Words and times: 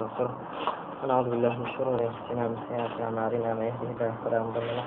ونستغفره 0.00 0.34
ونعوذ 1.02 1.28
بالله 1.30 1.52
من 1.60 1.68
شرور 1.76 2.00
أنفسنا 2.00 2.46
ومن 2.46 2.58
سيئات 2.68 2.94
أعمالنا 3.04 3.54
من 3.54 3.64
يهده 3.68 3.88
الله 3.92 4.12
فلا 4.24 4.38
مضل 4.42 4.66
له 4.76 4.86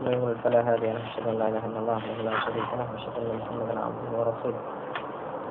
ومن 0.00 0.12
يضلل 0.12 0.36
فلا 0.44 0.60
هادي 0.60 0.92
له. 0.92 1.00
أشهد 1.08 1.26
أن 1.28 1.36
لا 1.40 1.46
إله 1.48 1.64
إلا 1.66 1.78
الله 1.82 1.96
وحده 1.96 2.22
لا 2.28 2.34
شريك 2.44 2.68
له 2.78 2.86
وأشهد 2.92 3.14
أن 3.22 3.30
محمدا 3.40 3.74
عبده 3.84 4.10
ورسوله. 4.18 4.60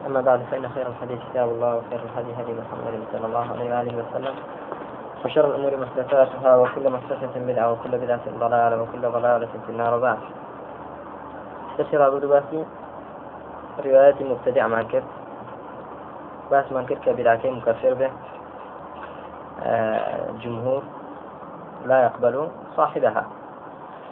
أما 0.08 0.22
بعد 0.22 0.40
فإن 0.52 0.70
خير 0.70 0.88
الحديث 0.88 1.20
كتاب 1.30 1.50
الله 1.50 1.72
وخير 1.78 2.00
الهدي 2.08 2.32
هدي 2.40 2.54
محمد 2.62 2.96
صلى 3.14 3.26
الله 3.26 3.46
عليه 3.54 3.68
وآله 3.74 3.94
وسلم 4.02 4.36
وشر 5.26 5.46
الأمور 5.50 5.74
محدثاتها 5.84 6.52
وكل 6.62 6.86
محدثة 6.90 7.34
بدعة 7.36 7.72
وكل 7.72 7.94
بدعة 8.04 8.26
ضلالة 8.44 8.82
وكل 8.82 9.04
ضلالة 9.18 9.54
في 9.66 9.70
النار 9.74 9.92
وبعد. 9.98 10.20
تشرع 11.78 12.10
بدباسي 12.10 12.66
روايات 13.86 14.22
مبتدع 14.22 14.68
مع 14.68 14.80
الكذب 14.80 15.12
باس 16.52 16.68
من 16.72 16.86
بدعتين 17.08 17.54
مكفر 17.54 17.94
به. 17.94 18.12
جمهور 20.44 20.84
لا 21.86 22.04
يقبل 22.04 22.48
صاحبها. 22.78 23.26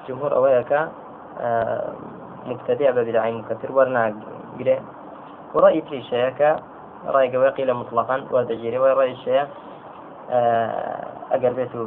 جمهور 0.07 0.35
أويك 0.35 0.71
مبتدع 2.45 2.89
ببدع 2.91 3.29
مكثر 3.29 3.71
ورنا 3.71 4.13
قري. 4.59 4.79
ورأي 5.53 5.81
في 5.81 6.01
شيك 6.01 6.55
رأي 7.07 7.35
قوي 7.35 7.49
قيل 7.49 7.73
مطلقا 7.73 8.25
وردجيري 8.31 8.77
ورأي 8.77 9.11
الشيء 9.11 9.45
ئەگەر 11.33 11.53
بێت 11.57 11.73
و 11.75 11.83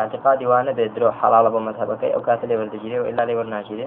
اعتقادی 0.00 0.46
وانە 0.50 0.72
بێت 0.78 0.92
درۆ 0.96 1.08
حەڵە 1.20 1.50
بۆ 1.54 1.60
مەتەبەکەی 1.68 2.14
ئەو 2.14 2.22
کاتە 2.28 2.44
لێ 2.48 2.56
وەردەگیری 2.60 2.98
و 3.00 3.08
ئللا 3.08 3.24
لێ 3.28 3.34
وەرناگیرێ 3.38 3.86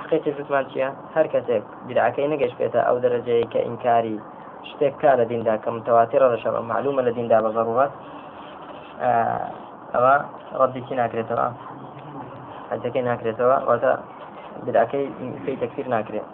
حقیقی 0.00 0.32
زوتمان 0.36 0.64
چییە 0.70 0.88
هەر 1.14 1.26
کەسێک 1.32 1.62
بیرعەکەی 1.86 2.30
نەگەشت 2.32 2.56
بێتە 2.60 2.80
ئەو 2.86 2.96
دەرەجەیە 3.04 3.46
کە 3.52 3.60
ئینکاری 3.66 4.16
شتێک 4.70 4.94
کار 5.02 5.16
لە 5.20 5.24
دیندا 5.30 5.54
کە 5.62 5.68
متەواتێرە 5.76 6.26
لە 6.32 6.38
شەڕ 6.42 6.54
معلومە 6.70 7.02
لە 7.06 7.12
دیندا 7.16 7.38
بە 7.44 7.50
ضرورات 7.56 7.92
ئەوە 9.94 10.14
ڕەدیکی 10.60 10.94
ناکرێتەوە 11.00 11.46
حەجەکەی 12.70 13.04
ناکرێتەوە 13.10 13.56
واتە 13.68 13.92
بدعەکەی 14.66 15.06
في 15.44 15.56
تكفير 15.56 15.88
ناكرێت 15.88 16.26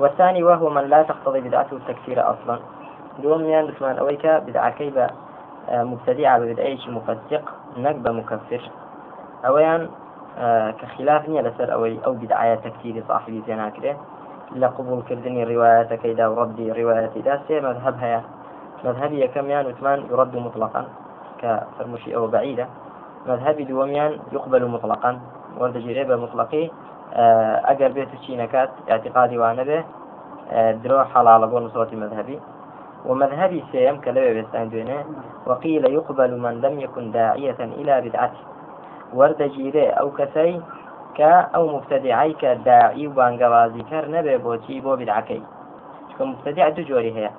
والثاني 0.00 0.42
وهو 0.42 0.70
من 0.70 0.84
لا 0.84 1.02
تقتضي 1.02 1.40
بدعته 1.40 1.76
التكفير 1.76 2.18
أصلا. 2.30 2.58
دوم 3.22 3.44
يان 3.44 3.66
بسمان 3.66 3.98
أويك 3.98 4.26
بدعكي 4.26 4.90
با 4.90 5.06
مبتدعة 5.70 6.38
ببدعيش 6.38 6.88
مفسق 6.88 7.44
نقبة 7.76 8.10
مكفر. 8.10 8.62
أويان 9.46 9.88
كخلاف 10.78 11.28
نية 11.28 11.40
لسر 11.40 11.72
أوي 11.72 11.98
أو 12.06 12.12
بدعاية 12.12 12.54
تكفير 12.54 13.04
صاحبي 13.08 13.42
زيناكره 13.46 13.96
لقبول 14.56 15.02
كردني 15.08 15.44
روايات 15.44 15.92
كيدا 15.92 16.26
وردي 16.26 16.72
روايات 16.72 17.18
دا 17.18 17.40
سي 17.48 17.60
مذهب 17.60 17.94
هيا. 18.00 18.22
مذهبي 18.84 19.26
كميان 19.28 19.66
وثمان 19.66 20.06
يرد 20.10 20.36
مطلقا. 20.36 20.84
كفرمشي 21.44 22.16
أو 22.16 22.26
بعيدة. 22.26 22.66
مذهبي 23.26 23.64
دوميان 23.64 24.18
يقبل 24.32 24.66
مطلقا. 24.66 25.20
ورد 25.60 25.78
جريبة 25.78 26.16
مطلقي 26.16 26.70
أجر 27.72 27.92
بيت 27.92 28.08
الشينكات 28.12 28.70
اعتقادي 28.90 29.38
وأنا 29.38 29.62
به 29.62 29.84
درو 30.82 31.04
حلال 31.04 31.46
بون 31.46 31.68
صوت 31.68 31.94
مذهبي. 31.94 32.40
ومذهبي 33.06 33.64
سيم 33.72 34.00
كلبه 34.00 34.32
بيستعندونه 34.32 35.04
وقيل 35.46 35.84
يقبل 35.84 36.40
من 36.40 36.60
لم 36.60 36.80
يكن 36.80 37.12
داعية 37.12 37.60
إلى 37.60 38.00
بدعته. 38.00 38.42
ورد 39.14 39.42
جيري 39.42 39.88
أو 39.88 40.10
كسي 40.10 40.60
کە 41.18 41.32
ئەو 41.54 41.64
مفتدیعی 41.76 42.34
کە 42.40 42.50
داعی 42.64 43.06
و 43.06 43.14
بانگەوازی 43.18 43.84
کەر 43.90 44.04
نەبێ 44.14 44.34
بۆچی 44.44 44.82
بۆ 44.84 44.92
بدعەکەی 45.00 45.42
چکە 46.08 46.22
مفتدیع 46.32 46.68
دو 46.70 46.82
جۆری 46.88 47.12
هەیە 47.16 47.30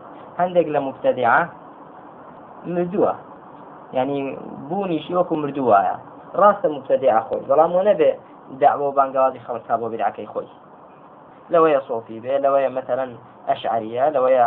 ینی 3.95 4.37
بوونیشی 4.69 5.13
وەکو 5.17 5.35
مردوواە 5.43 5.95
ڕاستە 6.41 6.67
مبتدع 6.75 7.19
خۆی. 7.27 7.43
بەڵام 7.49 7.71
و 7.75 7.83
نەبێ 7.89 8.11
دعوە 8.61 8.85
و 8.87 8.95
بانگوازی 8.97 9.39
خەڵکا 9.45 9.75
بۆ 9.81 9.87
بیرعکەی 9.93 10.27
خۆی. 10.33 10.49
لەوەیە 11.53 11.79
صوفی 11.87 12.19
بێ 12.23 12.35
لەوەیە 12.45 12.69
مثلا 12.79 13.05
ئەشعریە 13.49 14.05
لەوەیە 14.15 14.45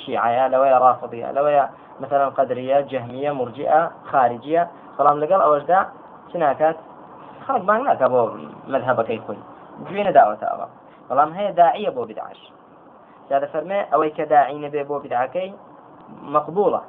شیعە 0.00 0.44
لەوەیە 0.52 0.76
ڕافضیە 0.84 1.28
لەوەیە 1.36 1.64
مثلا 2.02 2.26
قدرە 2.38 2.78
جەهمیە 2.90 3.32
مرجئە 3.40 3.80
خارجیە. 4.10 4.62
بەڵام 4.96 5.16
لەگەڵ 5.22 5.40
ئەوەشدا 5.44 5.80
چ 6.30 6.32
ناکات؟ 6.42 6.76
خەڵک 7.44 7.62
بانگ 7.68 7.82
ناکە 7.88 8.06
بۆ 8.12 8.20
مذهبەکەی 8.72 9.20
خۆی. 9.24 9.40
گوێنە 9.86 10.12
داوەتە 10.18 10.46
ئەوە. 10.50 10.66
بەڵام 11.08 11.30
هەیە 11.38 11.52
داعیە 11.60 11.90
بۆ 11.96 12.02
بدعش. 12.10 12.40
جادە 13.28 13.46
فەرمێ 13.52 13.80
ئەوەی 13.92 14.12
کە 14.16 14.24
داعینە 14.32 14.68
بێ 14.74 14.82
بۆ 14.88 14.96
بدعەکەی 15.04 15.50
مەقبولە 16.34 16.82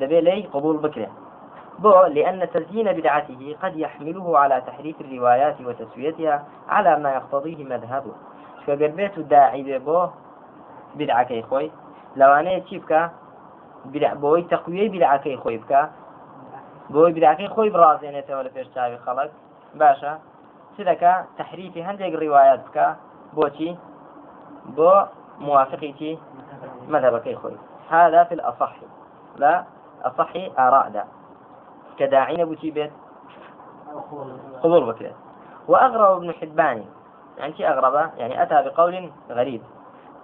دەبێ 0.00 0.18
لی 0.26 0.42
قبول 0.54 0.76
بکرێن 0.84 1.14
بو 1.80 2.02
لأن 2.02 2.50
تزيين 2.50 2.92
بدعته 2.92 3.56
قد 3.62 3.76
يحمله 3.76 4.38
على 4.38 4.62
تحريف 4.66 5.00
الروايات 5.00 5.60
وتسويتها 5.60 6.44
على 6.68 6.98
ما 6.98 7.10
يقتضيه 7.14 7.64
مذهبه. 7.64 8.12
فقربيت 8.66 9.18
داعي 9.18 9.78
بو 9.78 10.06
بدعك 10.94 11.44
خوي 11.44 11.70
لو 12.16 12.32
أنا 12.32 12.58
تشيبك 12.58 13.10
بدع 13.84 14.14
بوي 14.14 14.42
تقوية 14.42 14.88
بدعك 14.90 15.38
خوي 15.38 15.56
بك 15.56 15.88
بوي 16.90 17.12
بدعك 17.12 17.46
خوي 17.46 17.70
برازينته 17.70 18.38
ولا 18.38 18.48
فيش 18.48 18.68
تاوي 18.68 18.98
خلق 18.98 19.30
چ 20.80 20.80
دەکا؟ 20.90 21.12
تحریفی 21.38 21.80
هەندێک 21.88 22.12
ڕیواەت 22.22 22.60
بکە. 22.66 22.86
بۆچی 23.36 23.70
بۆ 24.76 24.92
موافقیتی 25.46 26.12
مذهبەکەی 26.92 27.36
خۆی. 27.40 27.56
هذا 27.90 28.24
في 28.24 28.34
الأصح. 28.38 28.72
لا 29.42 29.54
أصح 30.08 30.32
آراء 30.66 30.86
كداعين 32.00 32.44
بوتي 32.44 32.70
بيت 32.70 32.92
قبول 34.62 34.84
بكرة 34.84 35.12
وأغرب 35.68 36.16
ابن 36.16 36.32
حبان. 36.32 36.84
يعني 37.38 37.52
شيء 37.52 37.68
أغرب 37.68 37.94
يعني 38.18 38.42
أتى 38.42 38.62
بقول 38.62 39.10
غريب. 39.30 39.62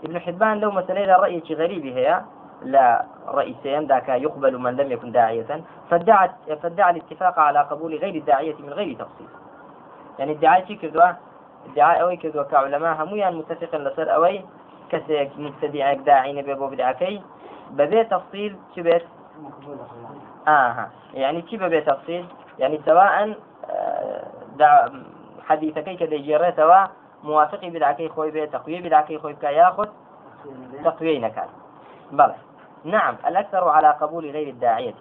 ابن 0.04 0.18
حبان 0.18 0.60
لو 0.60 0.70
مثلا 0.70 1.04
إذا 1.04 1.16
رأي 1.16 1.42
شيء 1.46 1.56
غريب 1.56 1.86
هي 1.86 2.22
لا 2.62 3.04
رئيسين 3.28 3.86
ذاك 3.86 4.08
يقبل 4.08 4.58
من 4.58 4.76
لم 4.76 4.92
يكن 4.92 5.12
داعية. 5.12 5.64
فادعى 5.90 6.30
فادعى 6.62 6.90
الاتفاق 6.90 7.38
على 7.38 7.58
قبول 7.58 7.94
غير 7.94 8.14
الداعية 8.14 8.54
من 8.58 8.72
غير 8.72 8.94
تفصيل 8.94 9.28
يعني 10.18 10.32
ادعاء 10.32 10.66
شي 10.66 10.76
كردوا 10.76 11.12
ادعاء 11.72 12.00
أوي 12.00 12.16
كردوا 12.16 12.42
كعلماء. 12.42 13.02
هميان 13.02 13.36
متفق 13.36 13.76
لسر 13.76 14.14
أوي. 14.14 14.44
كسيك 14.90 15.30
مبتدع 15.38 15.92
داعي 15.92 16.32
نبي 16.32 16.54
بو 16.54 16.66
بدعكي. 16.66 17.22
ببي 17.70 18.04
تفصيل 18.04 18.56
شبت 18.76 19.06
آه. 20.48 20.88
يعني 21.14 21.42
كيف 21.42 21.62
ببي 21.62 21.80
تفصيل 21.80 22.26
يعني 22.58 22.80
سواء 22.86 23.36
آه، 23.70 24.26
دع 24.56 24.88
كذا 25.48 26.14
يجري 26.14 26.52
سواء 26.56 26.90
موافقي 27.24 27.70
بدعكي 27.70 28.08
خوي 28.08 28.30
بي 28.30 28.46
تقوي 28.46 28.80
بدعكي 28.80 29.18
خوي 29.18 29.32
بكا 29.32 29.46
ياخذ 29.46 29.88
تقوي 30.84 31.18
نكال 31.18 31.48
بلى. 32.12 32.34
نعم 32.84 33.16
الأكثر 33.26 33.68
على 33.68 33.90
قبول 33.90 34.30
غير 34.30 34.48
الداعية. 34.48 34.94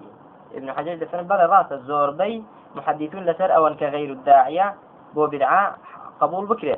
ابن 0.53 0.73
حجر 0.73 0.95
دفن 0.95 1.22
بلى 1.22 1.45
راس 1.45 1.72
الزور 1.72 2.12
بي 2.12 2.44
محدثون 2.75 3.25
لسر 3.25 3.56
أو 3.56 3.75
كغير 3.75 4.12
الداعية 4.12 4.75
بو 5.13 5.27
بدعة 5.27 5.75
قبول 6.19 6.45
بكرة. 6.45 6.77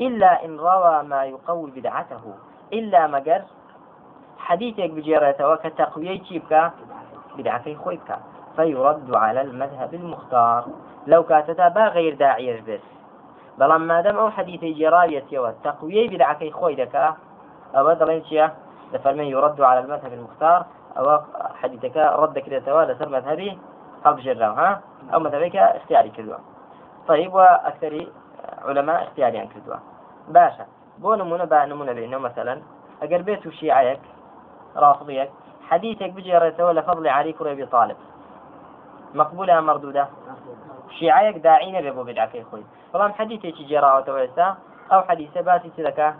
إلا 0.00 0.44
إن 0.44 0.56
روى 0.58 1.02
ما 1.02 1.24
يقوي 1.24 1.70
بدعته. 1.70 2.34
إلا 2.72 3.06
مجر 3.06 3.42
حديثك 4.38 4.90
بجيرته 4.90 5.56
كتقوية 5.56 6.22
بدعة 7.38 7.74
خويك 7.74 8.08
فيرد 8.56 9.14
على 9.14 9.40
المذهب 9.40 9.94
المختار. 9.94 10.64
لو 11.06 11.22
كاتتا 11.22 11.68
با 11.68 11.84
غير 11.88 12.14
داعية 12.14 12.60
بس 12.60 12.80
مادەم 13.58 14.16
ئەو 14.16 14.30
حەدیثی 14.36 14.74
جێراویەتەوە 14.78 15.50
تەقویەی 15.64 16.10
بدعەکەی 16.12 16.52
خۆی 16.58 16.76
دەکا 16.82 17.06
ئەوە 17.74 17.92
دەڵێن 18.00 18.22
چییە 18.28 18.46
دەفەرمێن 18.92 19.28
يرد 19.34 19.60
على 19.60 19.80
المذهب 19.84 20.12
المختار. 20.12 20.60
أو 20.98 21.20
حديثك 21.62 21.96
رد 21.96 22.38
كده 22.38 22.60
سواء 22.60 22.84
لسر 22.84 23.08
مذهبي 23.08 23.58
أو 24.06 24.12
بجرة 24.12 24.46
ها؟ 24.46 24.80
أو 25.14 25.20
مذهبك 25.20 25.56
اختياري 25.56 26.10
كذوة 26.10 26.38
طيب 27.08 27.34
وأكثر 27.34 28.06
علماء 28.64 29.02
اختياري 29.02 29.38
عن 29.38 29.48
كذوة 29.48 29.78
باشا 30.28 30.66
بو 30.98 31.14
نمونة 31.14 31.44
با 31.44 31.64
نمونة 31.64 31.92
بينه 31.92 32.18
مثلا. 32.18 32.62
أقر 33.02 33.22
بيت 33.22 33.48
شيعيك 33.48 34.00
رافضيك 34.76 35.30
حديثك 35.72 36.12
سواء 36.56 36.72
لفضل 36.72 37.08
علي 37.08 37.32
كرة 37.32 37.52
أبي 37.52 37.66
طالب. 37.66 37.96
مقبولة 39.14 39.58
أم 39.58 39.66
مردودة؟ 39.66 40.08
شيعيك 40.98 41.36
داعين 41.36 41.80
بيبو 41.80 42.02
بدعك 42.02 42.34
يا 42.34 42.42
أخوي. 42.42 42.64
فلان 42.92 43.12
حديثك 43.12 43.62
جراء 43.70 43.98
وتوسع 43.98 44.54
أو 44.92 45.02
حديث 45.02 45.38
باسي 45.38 45.70
تلك 45.76 46.14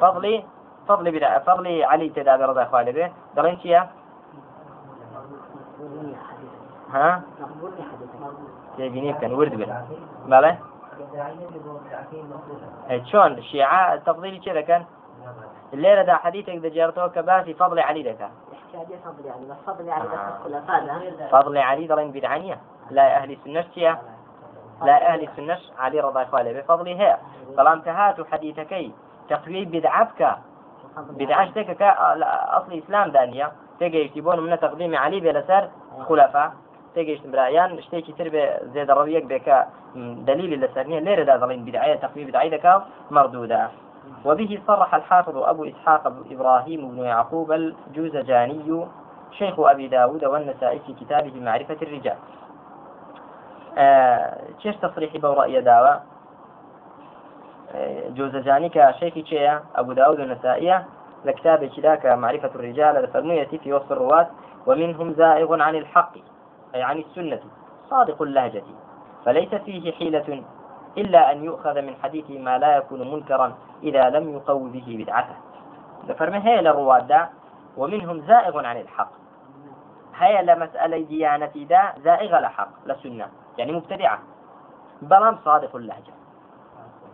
فضلي 0.00 0.44
فضل 0.88 1.10
بلا 1.10 1.38
فضل 1.38 1.82
علي 1.84 2.08
تدابي 2.08 2.44
رضا 2.44 2.62
إخواني 2.62 2.92
به 2.92 3.12
دلين 3.36 3.58
شيا؟ 3.60 3.88
ها؟ 6.92 7.22
تبيني 8.78 9.12
كان 9.12 9.32
ورد 9.32 9.54
بلا. 9.54 9.84
بله 10.26 10.58
شلون؟ 13.04 13.32
الشيعة 13.32 13.94
التفضيل 13.94 14.44
كذا 14.44 14.60
كان؟ 14.60 14.84
الليلة 15.74 16.02
دا 16.02 16.14
حديثك 16.14 16.56
دا 16.56 16.68
جارتوه 16.68 17.08
كباسي 17.08 17.54
فضل 17.54 17.78
علي 17.78 18.02
دكا. 18.02 18.30
فضل 19.04 19.26
يعني 19.26 19.44
بس 19.50 19.56
فضل 19.66 19.86
يعني 19.86 20.04
بس 20.04 21.30
فضل 21.30 21.58
علي 21.58 21.86
دلين 21.86 22.10
بدعانية. 22.10 22.58
لا 22.90 23.16
أهل 23.16 23.30
السنة 23.30 23.98
لا 24.82 24.96
أهل 25.08 25.22
السنة 25.28 25.58
علي 25.78 26.00
رضا 26.00 26.22
إخوالي 26.22 26.54
بفضله 26.54 26.92
هي. 26.92 27.16
بلام 27.56 27.80
كهات 27.80 28.26
حديثكي. 28.32 28.92
تقوي 29.28 29.64
بدعبك 29.64 30.36
بدعشتك 30.96 31.82
أصل 32.58 32.72
إسلام 32.72 33.10
دانية. 33.10 33.52
تيجي 33.78 34.22
بۆ 34.22 34.34
من 34.34 34.58
تقديم 34.60 34.96
علي 34.96 35.20
بلسر 35.20 35.68
خلفاء 36.08 36.52
تيجيشت 36.94 37.26
برأيان 37.26 37.80
شتێکی 37.80 38.12
تر 38.18 38.28
بێ 38.30 38.44
زێدە 38.74 38.94
ڕەویەک 38.98 39.24
بێکە 39.30 39.56
دليل 40.26 40.52
لەسەر 40.62 40.86
نیە 40.86 41.00
لێرەدا 41.06 41.34
دەڵین 41.42 41.62
بدعية 41.66 41.94
تقويم 41.94 42.26
بدعي 42.28 42.50
دكا 42.50 42.82
مردودة. 43.10 43.70
وبه 44.24 44.60
صرح 44.66 44.94
الحافظ 44.94 45.36
أبو 45.36 45.64
إسحاق 45.64 46.12
إبراهيم 46.30 46.90
بن 46.90 46.98
يعقوب 46.98 47.52
الجوزجاني 47.52 48.86
شيخ 49.30 49.60
أبي 49.60 49.88
داود 49.88 50.24
والنسائي 50.24 50.78
في 50.86 50.92
كتابه 50.94 51.40
معرفة 51.40 51.76
الرجال. 51.82 52.16
چێش 54.62 54.76
تصريحي 54.82 55.18
بو 55.18 55.32
رأي 55.32 55.62
داوە 55.62 55.94
جوزجاني 58.14 58.68
كشيخ 58.68 59.14
شيء 59.26 59.58
أبو 59.76 59.92
داود 59.92 60.20
النسائية 60.20 60.84
لكتاب 61.24 61.64
كذاك 61.64 62.06
معرفة 62.06 62.50
الرجال 62.54 62.94
لفرمية 62.94 63.48
في 63.62 63.72
وصف 63.72 63.92
الرواة 63.92 64.26
ومنهم 64.66 65.12
زائغ 65.12 65.62
عن 65.62 65.74
الحق 65.74 66.12
أي 66.74 66.82
عن 66.82 66.98
السنة 66.98 67.40
صادق 67.90 68.22
اللهجة 68.22 68.62
فليس 69.24 69.54
فيه 69.54 69.92
حيلة. 69.92 70.42
إلا 70.98 71.32
أن 71.32 71.44
يؤخذ 71.44 71.82
من 71.82 71.96
حديثه 72.02 72.38
ما 72.38 72.58
لا 72.58 72.76
يكون 72.76 73.12
منكرا 73.12 73.54
إذا 73.82 74.10
لم 74.10 74.34
يقو 74.34 74.68
به 74.68 74.96
بدعته. 74.98 75.34
لفرمي 76.08 76.38
هي 76.38 76.60
للرواد 76.60 77.28
ومنهم 77.76 78.20
زائغ 78.20 78.66
عن 78.66 78.76
الحق. 78.80 79.10
هي 80.14 80.42
لمسألة 80.42 80.98
ديانة 80.98 81.52
دا 81.54 81.92
زائغة 82.04 82.40
لحق 82.40 82.68
لسنة 82.86 83.28
يعني 83.58 83.72
مبتدعة. 83.72 84.18
بلام 85.02 85.38
صادق 85.44 85.76
اللهجة. 85.76 86.12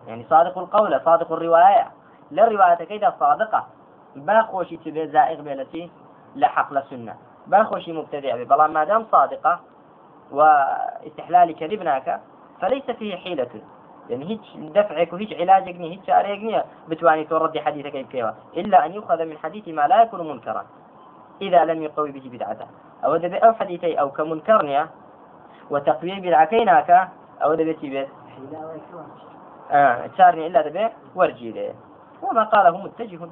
يعني 0.06 0.26
صادق 0.30 0.58
القول 0.58 1.00
صادق 1.04 1.32
الرواية. 1.32 1.90
للرواية 2.30 2.74
كيدا 2.74 3.14
صادقة. 3.20 3.66
باخوشي 4.16 4.76
تبي 4.76 5.08
زائغ 5.08 5.40
بلتي 5.40 5.90
لحق 6.36 6.72
لسنة 6.72 7.16
باخوشي 7.46 7.92
مبتدع 7.92 8.36
بي 8.36 8.44
بلان 8.44 8.72
ما 8.72 8.84
دام 8.84 9.06
صادقة 9.12 9.60
وإستحلال 10.30 11.56
كذبناك 11.56 12.20
فليس 12.60 12.90
فيه 12.90 13.16
حيلة. 13.16 13.48
يعني 14.10 14.28
هيك 14.28 14.40
دفعك 14.56 15.12
وهيك 15.12 15.40
علاجك 15.40 15.76
ني 15.76 15.92
هيك 15.92 16.00
شاريك 16.06 16.42
ني 16.42 16.62
بتواني 16.88 17.24
ترد 17.24 17.58
حديثك 17.58 18.08
كيف 18.08 18.26
إلا 18.56 18.86
أن 18.86 18.92
يؤخذ 18.92 19.24
من 19.24 19.38
حديث 19.38 19.68
ما 19.68 19.86
لا 19.86 20.02
يكون 20.02 20.28
منكرا 20.28 20.66
إذا 21.42 21.64
لم 21.64 21.82
يقوي 21.82 22.10
به 22.10 22.30
بدعته. 22.32 22.66
أو 23.04 23.16
دبي 23.16 23.36
أو 23.36 23.52
حديثي 23.52 24.00
أو 24.00 24.10
كمنكرنيا 24.10 24.88
وتقوي 25.70 26.20
بدعكيناك 26.20 27.08
أو 27.42 27.54
دبي 27.54 27.72
تبيت 27.72 28.08
آه 29.70 30.06
تشارني 30.06 30.46
إلا 30.46 30.68
دبي 30.68 30.88
ورجي 31.14 31.52
له 31.52 31.74
وما 32.22 32.44
قاله 32.44 32.78
متجه. 32.78 33.28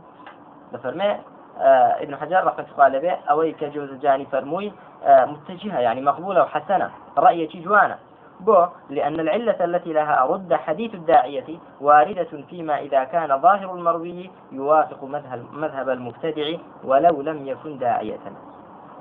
بفرمي 0.73 1.11
آه 1.59 2.03
ابن 2.03 2.17
حجر 2.17 2.45
رحمة 2.45 2.67
الله 2.73 2.85
عليه 2.85 3.19
أو 3.31 3.53
كجوز 3.61 3.93
جاني 3.93 4.27
فرموي 4.27 4.73
آه 5.05 5.25
متجهة 5.25 5.79
يعني 5.79 6.01
مقبولة 6.01 6.43
وحسنة 6.43 6.91
رأي 7.19 7.47
جوانا. 7.47 7.99
بو 8.41 8.67
لأن 8.91 9.21
العلة 9.21 9.65
التي 9.65 9.93
لها 9.93 10.25
رد 10.25 10.55
حديث 10.55 10.95
الداعية 10.95 11.59
واردة 11.81 12.29
فيما 12.51 12.79
إذا 12.79 13.05
كان 13.05 13.41
ظاهر 13.41 13.75
المروي 13.75 14.31
يوافق 14.53 15.05
مذهب, 15.53 15.89
المبتدع 15.89 16.59
ولو 16.85 17.23
لم 17.23 17.47
يكن 17.47 17.79
داعية. 17.79 18.19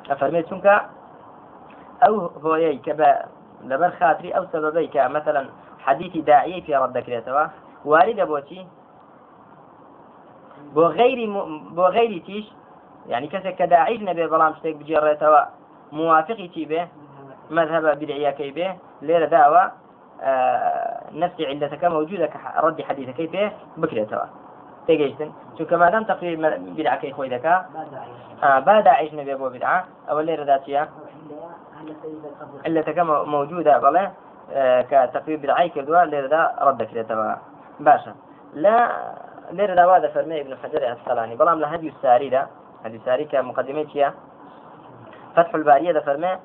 أفرميتك 0.09 0.81
أو 2.07 2.19
هو 2.19 2.77
كبا 2.85 3.25
لبر 3.63 3.89
خاطري 3.89 4.31
أو 4.31 4.45
سببيك 4.53 4.97
مثلا 4.97 5.49
حديث 5.79 6.17
داعية 6.17 6.61
في 6.61 6.75
رد 6.75 6.97
كريتوا 6.97 7.47
واردة 7.85 8.23
بوتي؟ 8.23 8.67
غيري 10.75 11.27
م... 11.27 11.75
بۆ 11.75 11.79
غيري 11.79 12.19
تيش؟ 12.19 12.45
يعني 13.07 13.29
کەسێک 13.29 13.55
کە 13.59 13.65
داعیش 13.69 14.01
نەبێ 14.01 14.25
بەڵام 14.31 14.53
شتێک 14.57 14.75
بجێڕێتەوە 14.79 15.41
بێ 16.71 16.81
مذهب 17.51 17.99
بدعیەکەی 17.99 18.51
بێ 18.57 18.67
لێرە 19.07 19.29
داوە 19.35 19.63
آه 20.21 21.03
نفسي 21.13 21.45
علتك 21.45 21.83
موجودة 21.83 22.27
كرد 22.27 22.81
حديثك 22.81 23.19
بێ 23.33 23.43
بکرێتەوە 23.81 24.27
تێگەیشتن 24.87 25.29
چونکە 25.57 25.73
مادام 25.73 26.03
تقريب 26.03 26.37
بدعەکەی 26.77 27.13
خۆی 27.17 27.29
دەکا 27.35 27.55
آه 28.43 28.59
با 28.59 28.81
داعیش 28.81 29.11
نەبێ 29.11 29.35
بۆ 29.41 29.47
بدعا 29.55 29.77
ئەوە 30.07 30.21
لێرەدا 30.27 30.57
چیە 30.65 30.83
علتك 32.65 32.99
موجودة 33.35 33.73
بەڵێ 33.85 34.05
آه 34.53 34.81
كتقريب 34.81 35.41
بدعي 35.41 35.69
كردوها 35.69 36.05
لێرەدا 36.05 36.41
ڕد 36.65 36.77
دەکرێتەوە 36.81 37.29
باشە 37.85 38.13
لا 38.53 38.89
ليرة 39.51 39.75
داوا 39.75 40.07
فرمي 40.07 40.41
ابن 40.41 40.55
حجر 40.63 40.77
العسقلاني 40.77 41.35
بلام 41.35 41.59
لهدي 41.59 41.87
الساري 41.89 42.29
ده. 42.29 42.47
هدي 42.85 42.97
الساري 42.97 43.25
كمقدمة 43.25 44.13
فتح 45.35 45.55
البارية 45.55 45.91
ده 45.91 45.99
فرمي 45.99 46.37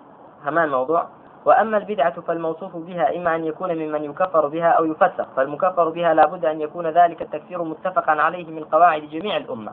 همان 0.45 0.69
موضوع 0.69 1.07
وأما 1.45 1.77
البدعة 1.77 2.21
فالموصوف 2.21 2.77
بها 2.77 3.17
إما 3.17 3.37
أن 3.37 3.45
يكون 3.45 3.75
ممن 3.75 4.05
يكفر 4.05 4.49
بها 4.49 4.69
أو 4.69 4.85
يفسق 4.85 5.29
فالمكفر 5.37 5.89
بها 5.89 6.15
لابد 6.15 6.45
أن 6.45 6.61
يكون 6.61 6.87
ذلك 6.87 7.23
التكفير 7.23 7.63
متفقا 7.63 8.13
عليه 8.13 8.51
من 8.51 8.65
قواعد 8.65 9.03
جميع 9.03 9.37
الأمة. 9.37 9.73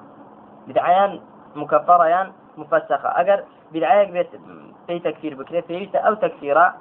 بدعيان 0.68 1.20
مكفريان 1.56 2.32
مفسقة. 2.58 3.22
أجر 3.22 3.44
بدعيك 3.74 4.28
في 4.88 5.00
تكفير 5.00 5.36
بكرة 5.36 5.62
في 5.62 5.90
أو 5.96 6.14
تكفيرا 6.14 6.74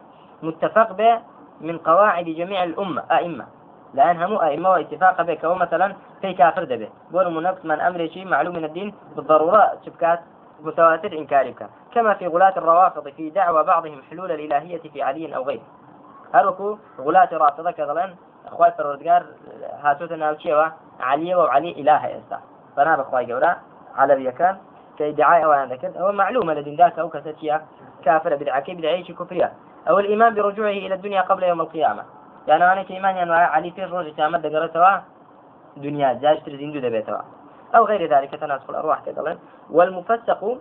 متفق 0.42 0.92
به 0.92 1.20
من 1.60 1.78
قواعد 1.78 2.24
جميع 2.24 2.64
الأمة 2.64 3.02
أئمة. 3.10 3.46
لأن 3.94 4.22
هم 4.22 4.38
أئمة 4.38 4.70
واتفاق 4.70 5.22
بك 5.22 5.44
مثلا 5.44 5.94
في 6.20 6.32
كافر 6.32 6.64
دبه. 6.64 6.88
منقص 7.10 7.64
من 7.64 7.80
أمر 7.80 8.06
شيء 8.06 8.26
معلوم 8.26 8.56
من 8.56 8.64
الدين 8.64 8.94
بالضرورة 9.16 9.72
شبكات 9.86 10.20
متواتر 10.60 11.12
إنكارك 11.12 11.68
كما 11.94 12.14
في 12.14 12.26
غلاة 12.26 12.54
الروافض 12.56 13.08
في 13.08 13.30
دعوى 13.30 13.64
بعضهم 13.64 14.02
حلول 14.10 14.32
الإلهية 14.32 14.78
في 14.78 15.02
علي 15.02 15.36
أو 15.36 15.42
غيره. 15.42 15.62
هروكو 16.34 16.78
غلاة 17.00 17.28
رافضة 17.32 17.70
كذلك 17.70 18.16
أخوات 18.46 18.80
الردقار 18.80 19.26
هاتوتنا 19.82 20.30
وشيوا 20.30 20.64
علي 21.00 21.34
وعلي 21.34 21.70
إله 21.70 22.18
إستا. 22.18 22.40
فناب 22.76 23.00
أخوات 23.00 23.26
جورا 23.26 23.56
على 23.96 24.16
بيكان 24.16 24.56
كي 24.98 25.12
دعاية 25.12 25.46
وأنا 25.46 25.74
ذكرت 25.74 25.96
هو 25.96 26.12
معلومة 26.12 26.54
لدين 26.54 26.76
ذاك 26.76 26.98
أو 26.98 27.08
كساتيا 27.08 27.66
كافر 28.04 28.36
بدعكي 28.36 28.74
بدعيش 28.74 29.12
كفرية 29.12 29.52
أو 29.88 29.98
الإيمان 29.98 30.34
برجوعه 30.34 30.70
إلى 30.70 30.94
الدنيا 30.94 31.22
قبل 31.22 31.42
يوم 31.42 31.60
القيامة. 31.60 32.04
يعني 32.46 32.72
أنا 32.72 32.82
كإيمان 32.82 33.16
يعني 33.16 33.32
علي 33.32 33.70
في 33.70 33.84
الروج 33.84 34.08
كامل 34.08 34.42
دقرتوا 34.42 35.00
دنيا 35.76 36.12
جاش 36.12 36.38
ترزين 36.40 36.72
دو 36.72 36.80
دبيتوا. 36.80 37.37
أو 37.76 37.84
غير 37.84 38.14
ذلك 38.14 38.30
تناسخ 38.34 38.70
الأرواح 38.70 39.00
كذلك 39.00 39.38
والمفسق 39.70 40.58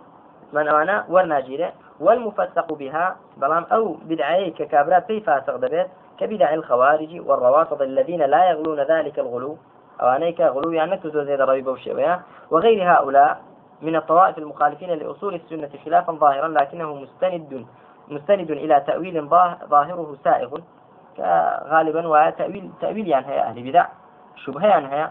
من 0.52 0.68
أنا 0.68 1.04
والناجيرة 1.08 1.72
والمفسق 2.00 2.74
بها 2.74 3.16
بلام 3.36 3.66
أو 3.72 3.96
بدعي 4.04 4.50
ككابرات 4.50 5.06
في 5.06 5.20
فاسق 5.20 5.56
دبيت 5.56 5.86
كبدع 6.18 6.54
الخوارج 6.54 7.20
والروافض 7.26 7.82
الذين 7.82 8.22
لا 8.22 8.50
يغلون 8.50 8.80
ذلك 8.80 9.18
الغلو. 9.18 9.56
أو 10.00 10.08
أنيك 10.08 10.40
غلو 10.40 10.70
يعني 10.70 10.90
نكتزو 10.90 11.22
زي 11.22 11.36
ضريبة 11.36 11.70
وشيوية 11.70 12.20
وغير 12.50 12.92
هؤلاء 12.92 13.40
من 13.82 13.96
الطوائف 13.96 14.38
المخالفين 14.38 14.90
لأصول 14.90 15.34
السنة 15.34 15.70
خلافا 15.84 16.12
ظاهرا 16.12 16.48
لكنه 16.48 16.94
مستند 16.94 17.66
مستند 18.08 18.50
إلى 18.50 18.80
تأويل 18.86 19.28
ظاهره 19.70 20.16
سائغ 20.24 20.58
غالبا 21.68 22.08
وتأويل 22.08 22.70
تأويل 22.80 23.08
يعني 23.08 23.26
هي 23.26 23.40
أهل 23.40 23.62
بدع 23.62 23.86
شبهة 24.36 24.66
يعني 24.66 24.86
هي 24.86 25.10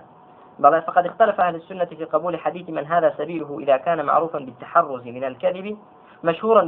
بل 0.59 0.81
فقد 0.81 1.05
اختلف 1.05 1.41
أهل 1.41 1.55
السنة 1.55 1.85
في 1.85 2.05
قبول 2.05 2.39
حديث 2.39 2.69
من 2.69 2.85
هذا 2.85 3.13
سبيله 3.17 3.59
إذا 3.59 3.77
كان 3.77 4.05
معروفا 4.05 4.39
بالتحرز 4.39 5.07
من 5.07 5.23
الكذب 5.23 5.77
مشهورا 6.23 6.61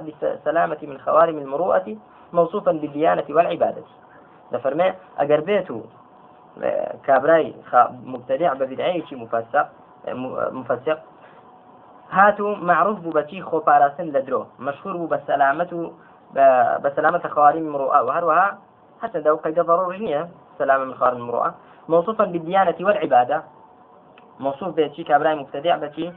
بالسلامة 0.00 0.78
من 0.82 0.98
خوارم 0.98 1.38
المروءة 1.38 1.96
موصوفا 2.32 2.72
بالديانة 2.72 3.24
والعبادة. 3.30 3.82
لفرمي 4.52 4.94
أجر 5.18 5.40
بيته 5.40 5.84
كابراي 7.06 7.54
مبتدع 8.04 8.52
ببدعي 8.52 9.04
مفسق 9.12 9.68
مفسق. 10.52 10.98
هاتو 12.10 12.54
معروف 12.54 12.98
ببتي 12.98 13.42
خو 13.42 13.58
باراسن 13.58 14.04
لدرو 14.04 14.46
مشهور 14.58 14.96
بسلامته 14.96 15.92
بسلامة 16.84 17.28
خوارم 17.28 17.58
المروءة. 17.58 18.02
وهروها 18.02 18.58
حتى 19.02 19.20
لو 19.20 19.36
قيد 19.36 19.60
ضروري 19.60 20.26
سلامة 20.58 20.84
من 20.84 20.94
خوارم 20.94 21.16
المروءة. 21.16 21.54
موصوفا 21.88 22.24
بالديانة 22.24 22.74
والعبادة. 22.80 23.42
موصوف 24.40 24.76
بشي 24.76 25.04
كابراي 25.04 25.34
مبتدع 25.34 25.76
بشي 25.76 26.12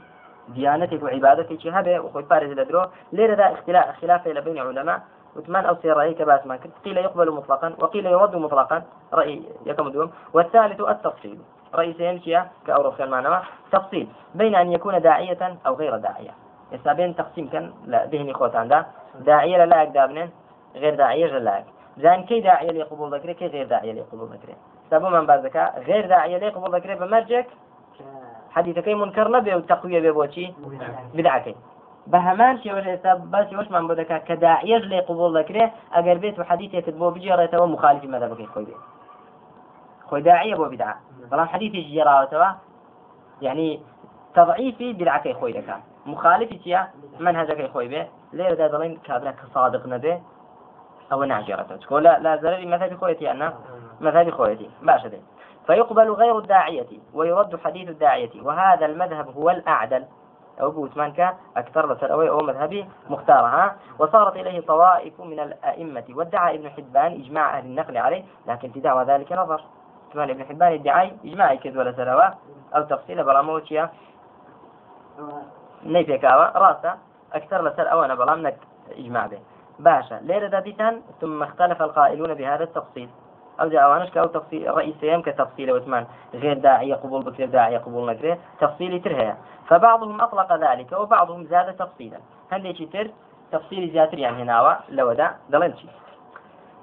ديانتك 0.48 1.02
وعبادتك 1.02 1.66
هبه 1.66 2.00
وخوي 2.00 2.22
بارز 2.22 2.50
لدرو 2.50 2.82
ليرة 3.12 3.34
ذا 3.34 3.52
اختلاف 3.52 4.00
خلاف 4.00 4.28
بين 4.28 4.58
علماء 4.58 5.02
وثمان 5.36 5.64
أو 5.64 5.76
سير 5.82 5.96
رأي 5.96 6.14
كباس 6.14 6.46
ما 6.46 6.56
كنت 6.56 6.72
قيل 6.84 6.96
يقبل 6.96 7.30
مطلقا 7.30 7.76
وقيل 7.78 8.06
يرد 8.06 8.36
مطلقا. 8.36 8.82
رأي 9.12 9.42
يكم 9.66 9.88
دوم. 9.88 10.10
والثالث 10.34 10.80
التفصيل 10.80 11.38
رأي 11.74 11.92
سيمشي 11.92 12.40
كأوروخيان 12.66 13.10
معنا 13.10 13.42
تفصيل 13.72 14.08
بين 14.34 14.54
أن 14.54 14.72
يكون 14.72 15.00
داعية 15.02 15.58
أو 15.66 15.74
غير 15.74 15.96
داعية 15.96 16.30
حسابين 16.72 17.16
تقسيم 17.16 17.48
كان 17.48 17.72
ذهني 17.86 18.34
خوتان 18.34 18.68
ده 18.68 18.86
داعية 19.20 19.64
لا 19.64 19.84
دابنين 19.84 20.30
غير 20.74 20.94
داعية 20.94 21.38
لا 21.38 21.64
زين 21.98 22.24
كي 22.24 22.40
داعية 22.40 22.70
لي 22.70 22.82
قبول 22.82 23.14
ذكري 23.14 23.34
كي 23.34 23.46
غير 23.46 23.66
داعية 23.66 23.92
لي 23.92 24.00
قبول 24.00 24.28
ذكري 24.28 24.54
سبب 24.90 25.04
من 25.04 25.26
ذكاء. 25.26 25.82
غير 25.86 26.06
داعية 26.06 26.38
لي 26.38 26.48
قبول 26.48 26.74
ذكري 26.74 26.94
بمرجك 26.94 27.46
حديثك 28.50 28.88
منكر 28.88 29.28
نبي 29.28 29.54
وتقوية 29.54 30.10
ببوشي 30.10 30.52
بدعكي 31.14 31.54
بهمان 32.06 32.56
وش 32.56 32.68
حساب 32.68 33.30
بس 33.30 33.52
وش 33.52 33.70
من 33.70 33.88
بدك 33.88 34.24
كداعية 34.24 34.78
لي 34.78 35.00
قبول 35.00 35.38
ذكري 35.38 35.72
أجر 35.92 36.14
بيت 36.14 36.38
وحديث 36.38 36.88
بو 36.88 37.10
بيجي 37.10 37.30
رأيته 37.30 37.66
مخالف 37.66 38.04
مذهبك 38.04 38.48
خوي 38.48 38.66
خوي 40.06 40.20
داعية 40.20 40.54
بو 40.54 40.64
بدعة. 40.64 41.00
طبعا 41.30 41.44
حديث 41.44 41.72
جراوته 41.94 42.54
يعني 43.42 43.80
تضعيفي 44.34 44.92
بدعكي 44.92 45.34
خوي 45.34 45.52
لك 45.52 45.76
مخالف 46.06 46.62
تيا 46.62 46.88
منهجك 47.20 47.70
خوي 47.70 47.88
به 47.88 48.06
ليه 48.32 48.54
دا 48.54 48.66
دلين 48.66 48.96
كابرا 48.96 49.30
كصادق 49.30 49.86
نبي. 49.86 50.18
أو 51.12 51.24
نعجرته 51.24 51.76
تقول 51.76 52.04
لا 52.04 52.18
لا 52.18 52.36
زرري 52.36 52.66
مذهب 52.66 52.96
خويتي 53.00 53.30
أنا. 53.30 53.54
مذهب 54.00 54.30
خويتي. 54.30 54.70
دي. 55.06 55.20
فيقبل 55.66 56.10
غير 56.10 56.38
الداعية 56.38 56.86
ويرد 57.14 57.60
حديث 57.64 57.88
الداعية. 57.88 58.30
وهذا 58.42 58.86
المذهب 58.86 59.36
هو 59.36 59.50
الأعدل. 59.50 60.04
أو 60.60 60.70
بوثمان 60.70 61.34
أكثر 61.56 61.86
بسر 61.86 62.30
أو 62.30 62.38
مذهبي 62.38 62.86
مختارها 63.10 63.76
وصارت 63.98 64.36
إليه 64.36 64.60
طوائف 64.60 65.20
من 65.20 65.40
الأئمة. 65.40 66.04
وادعى 66.10 66.54
ابن 66.54 66.70
حبان 66.70 67.12
إجماع 67.12 67.58
أهل 67.58 67.64
النقل 67.64 67.96
عليه 67.96 68.24
لكن 68.46 68.70
في 68.70 68.80
دعوى 68.80 69.04
ذلك 69.04 69.32
نظر. 69.32 69.60
كمان 70.12 70.30
ابن 70.30 70.44
حبان 70.44 70.72
ادعى 70.72 71.12
إجماع 71.24 71.54
كذب 71.54 71.76
ولا 71.76 71.92
سروا 71.92 72.30
أو 72.76 72.82
تفصيل 72.82 73.24
براموتيا 73.24 73.90
نيفيكاوا 75.84 76.58
راسا. 76.58 76.98
أكثر 77.32 77.68
لسر 77.68 77.92
أو 77.92 78.04
أنا 78.04 78.14
بلام 78.14 78.52
إجماع 78.98 79.26
به. 79.26 79.38
باشا. 79.78 80.20
ليرة 80.22 80.46
داديتان 80.46 81.02
ثم 81.20 81.42
اختلف 81.42 81.82
القائلون 81.82 82.34
بهذا 82.34 82.64
التفصيل. 82.64 83.08
أو 83.60 83.68
جاء 83.68 83.90
وانش 83.90 84.10
كأو 84.10 84.26
تفصيل 84.26 84.76
رئيسيهم 84.76 85.22
كتفصيل 85.22 85.72
وثمان 85.72 86.06
غير 86.34 86.58
داعية 86.58 86.94
قبول 86.94 87.22
بكر 87.22 87.44
داعية 87.44 87.78
قبول 87.78 88.10
نكره 88.10 88.38
تفصيل 88.60 89.02
ترهيا 89.02 89.36
فبعضهم 89.68 90.20
أطلق 90.20 90.52
ذلك 90.52 90.92
وبعضهم 90.92 91.44
زاد 91.44 91.76
تفصيلا. 91.76 92.18
يشي 92.52 92.86
تر 92.86 93.10
تفصيل 93.52 93.90
زياتر 93.92 94.18
يعني 94.18 94.42
هنا 94.42 94.80
لو 94.88 95.12
دا 95.12 95.30
دلنشي. 95.48 95.88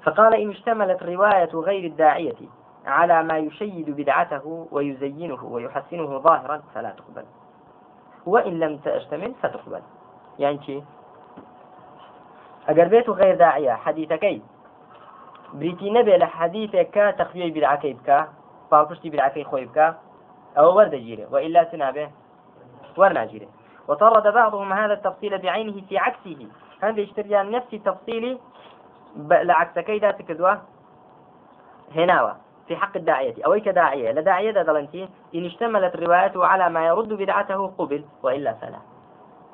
فقال 0.02 0.34
إن 0.34 0.50
اشتملت 0.50 1.02
رواية 1.02 1.50
غير 1.54 1.84
الداعية 1.84 2.48
على 2.86 3.22
ما 3.22 3.38
يشيد 3.38 3.90
بدعته 3.90 4.68
ويزينه 4.70 5.44
ويحسنه 5.44 6.18
ظاهرا 6.18 6.62
فلا 6.74 6.90
تقبل. 6.90 7.24
وإن 8.26 8.58
لم 8.58 8.76
تشتمل 8.76 9.34
فتقبل 9.42 9.82
يعني 10.38 10.84
شي 12.66 12.72
أجر 12.72 12.88
بيت 12.88 13.10
غير 13.10 13.34
داعية 13.34 13.72
حديثكي 13.72 14.42
بريتي 15.54 15.90
نبي 15.90 16.16
لحديثك 16.16 17.14
تخفيه 17.18 17.52
بدعكي 17.52 17.92
بك 17.92 18.28
فالفشتي 18.70 19.10
بدعكي 19.10 19.44
خوي 19.44 19.64
بك 19.64 19.94
أو 20.58 20.76
ورد 20.76 20.94
جيري 20.94 21.26
وإلا 21.30 21.70
سنابه 21.72 22.10
ورنا 22.96 23.24
جيري 23.24 23.48
وطرد 23.88 24.34
بعضهم 24.34 24.72
هذا 24.72 24.92
التفصيل 24.92 25.38
بعينه 25.38 25.82
في 25.88 25.98
عكسه. 25.98 26.48
هذا 26.80 27.00
يشتري 27.00 27.42
نفس 27.42 27.74
التفصيل 27.74 28.38
لعكسكي 29.30 29.98
ذات 29.98 30.22
كدوة 30.22 30.62
هناوة 31.94 32.36
في 32.68 32.76
حق 32.76 32.96
الداعية. 32.96 33.44
أو 33.46 33.60
كداعية 33.60 34.12
لداعية 34.12 34.50
دلنتي 34.50 35.08
إن 35.34 35.44
اشتملت 35.44 35.96
روايته 35.96 36.46
على 36.46 36.70
ما 36.70 36.86
يرد 36.86 37.08
بدعته 37.08 37.66
قبل 37.78 38.04
وإلا 38.22 38.52
فلا. 38.52 38.78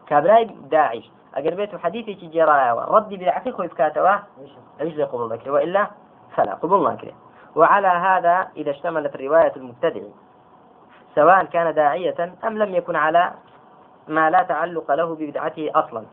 كابراي 0.06 0.44
داعش 0.44 1.10
أجر 1.34 1.54
بيت 1.54 1.76
حديثي 1.76 2.14
تجرايا 2.14 2.72
رد 2.74 3.08
بدعته 3.08 3.50
خوي 3.52 3.68
فكاتوا 3.68 4.18
إيش 4.80 4.94
زي 4.94 5.02
قبول 5.02 5.32
ذكر 5.32 5.50
وإلا 5.50 5.86
فلا 6.36 6.54
قبول 6.54 6.92
ذكر 6.92 7.14
وعلى 7.56 7.88
هذا 7.88 8.48
إذا 8.56 8.70
اشتملت 8.70 9.16
رواية 9.16 9.52
المبتدع 9.56 10.00
سواء 11.14 11.44
كان 11.44 11.74
داعية 11.74 12.34
أم 12.44 12.58
لم 12.58 12.74
يكن 12.74 12.96
على 12.96 13.32
ما 14.08 14.30
لا 14.30 14.42
تعلق 14.42 14.92
له 14.92 15.14
ببدعته 15.14 15.70
أصلا. 15.74 16.04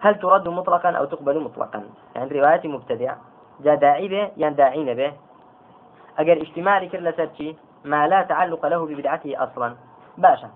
هل 0.00 0.18
ترد 0.18 0.48
مطلقا 0.48 0.90
أو 0.90 1.04
تقبل 1.04 1.40
مطلقا؟ 1.40 1.84
يعني 2.14 2.40
رواية 2.40 2.68
مبتدع 2.68 3.14
جا 3.60 3.74
داعي 3.74 4.08
به 4.08 4.30
يعني 4.36 4.54
داعين 4.54 4.94
به. 4.94 5.12
أجر 6.18 6.32
اجتماعي 6.32 6.88
سرشي 7.16 7.56
ما 7.84 8.08
لا 8.08 8.22
تعلق 8.22 8.66
له 8.66 8.86
ببدعته 8.86 9.44
أصلا. 9.44 9.76
باشا. 10.18 10.50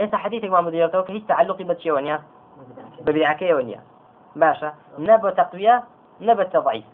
إيسا 0.00 0.16
حديثك 0.16 0.48
ما 0.48 0.60
مديرتوك 0.60 1.10
هيش 1.10 1.22
تعلق 1.22 1.62
بتشي 1.62 1.90
ونيا 1.90 2.22
ببدعكي 3.00 3.54
ونيا. 3.54 3.80
باشا 4.36 4.74
نبو 4.98 5.28
تقوية 5.28 5.84
نبو 6.20 6.42
تضعيف 6.42 6.84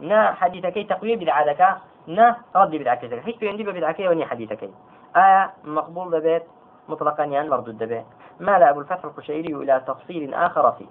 نا 0.00 0.32
حديثك 0.32 0.86
تقوية 0.88 1.16
بدعادك 1.16 1.76
نا 2.06 2.36
رد 2.56 2.70
بدعكي 2.70 3.20
هيش 3.26 3.36
بيندي 3.36 3.62
ببدعكي 3.62 4.08
ونيا 4.08 4.26
حديثك 4.26 4.70
آية 5.16 5.50
مقبول 5.64 6.10
دبيت 6.10 6.42
مطلقا 6.88 7.24
يعني 7.24 7.48
مردود 7.48 7.78
دبيت. 7.78 8.04
مال 8.40 8.62
أبو 8.62 8.80
الفتح 8.80 9.04
القشيري 9.04 9.54
إلى 9.54 9.82
تفصيل 9.86 10.34
آخر 10.34 10.72
فيه. 10.72 10.86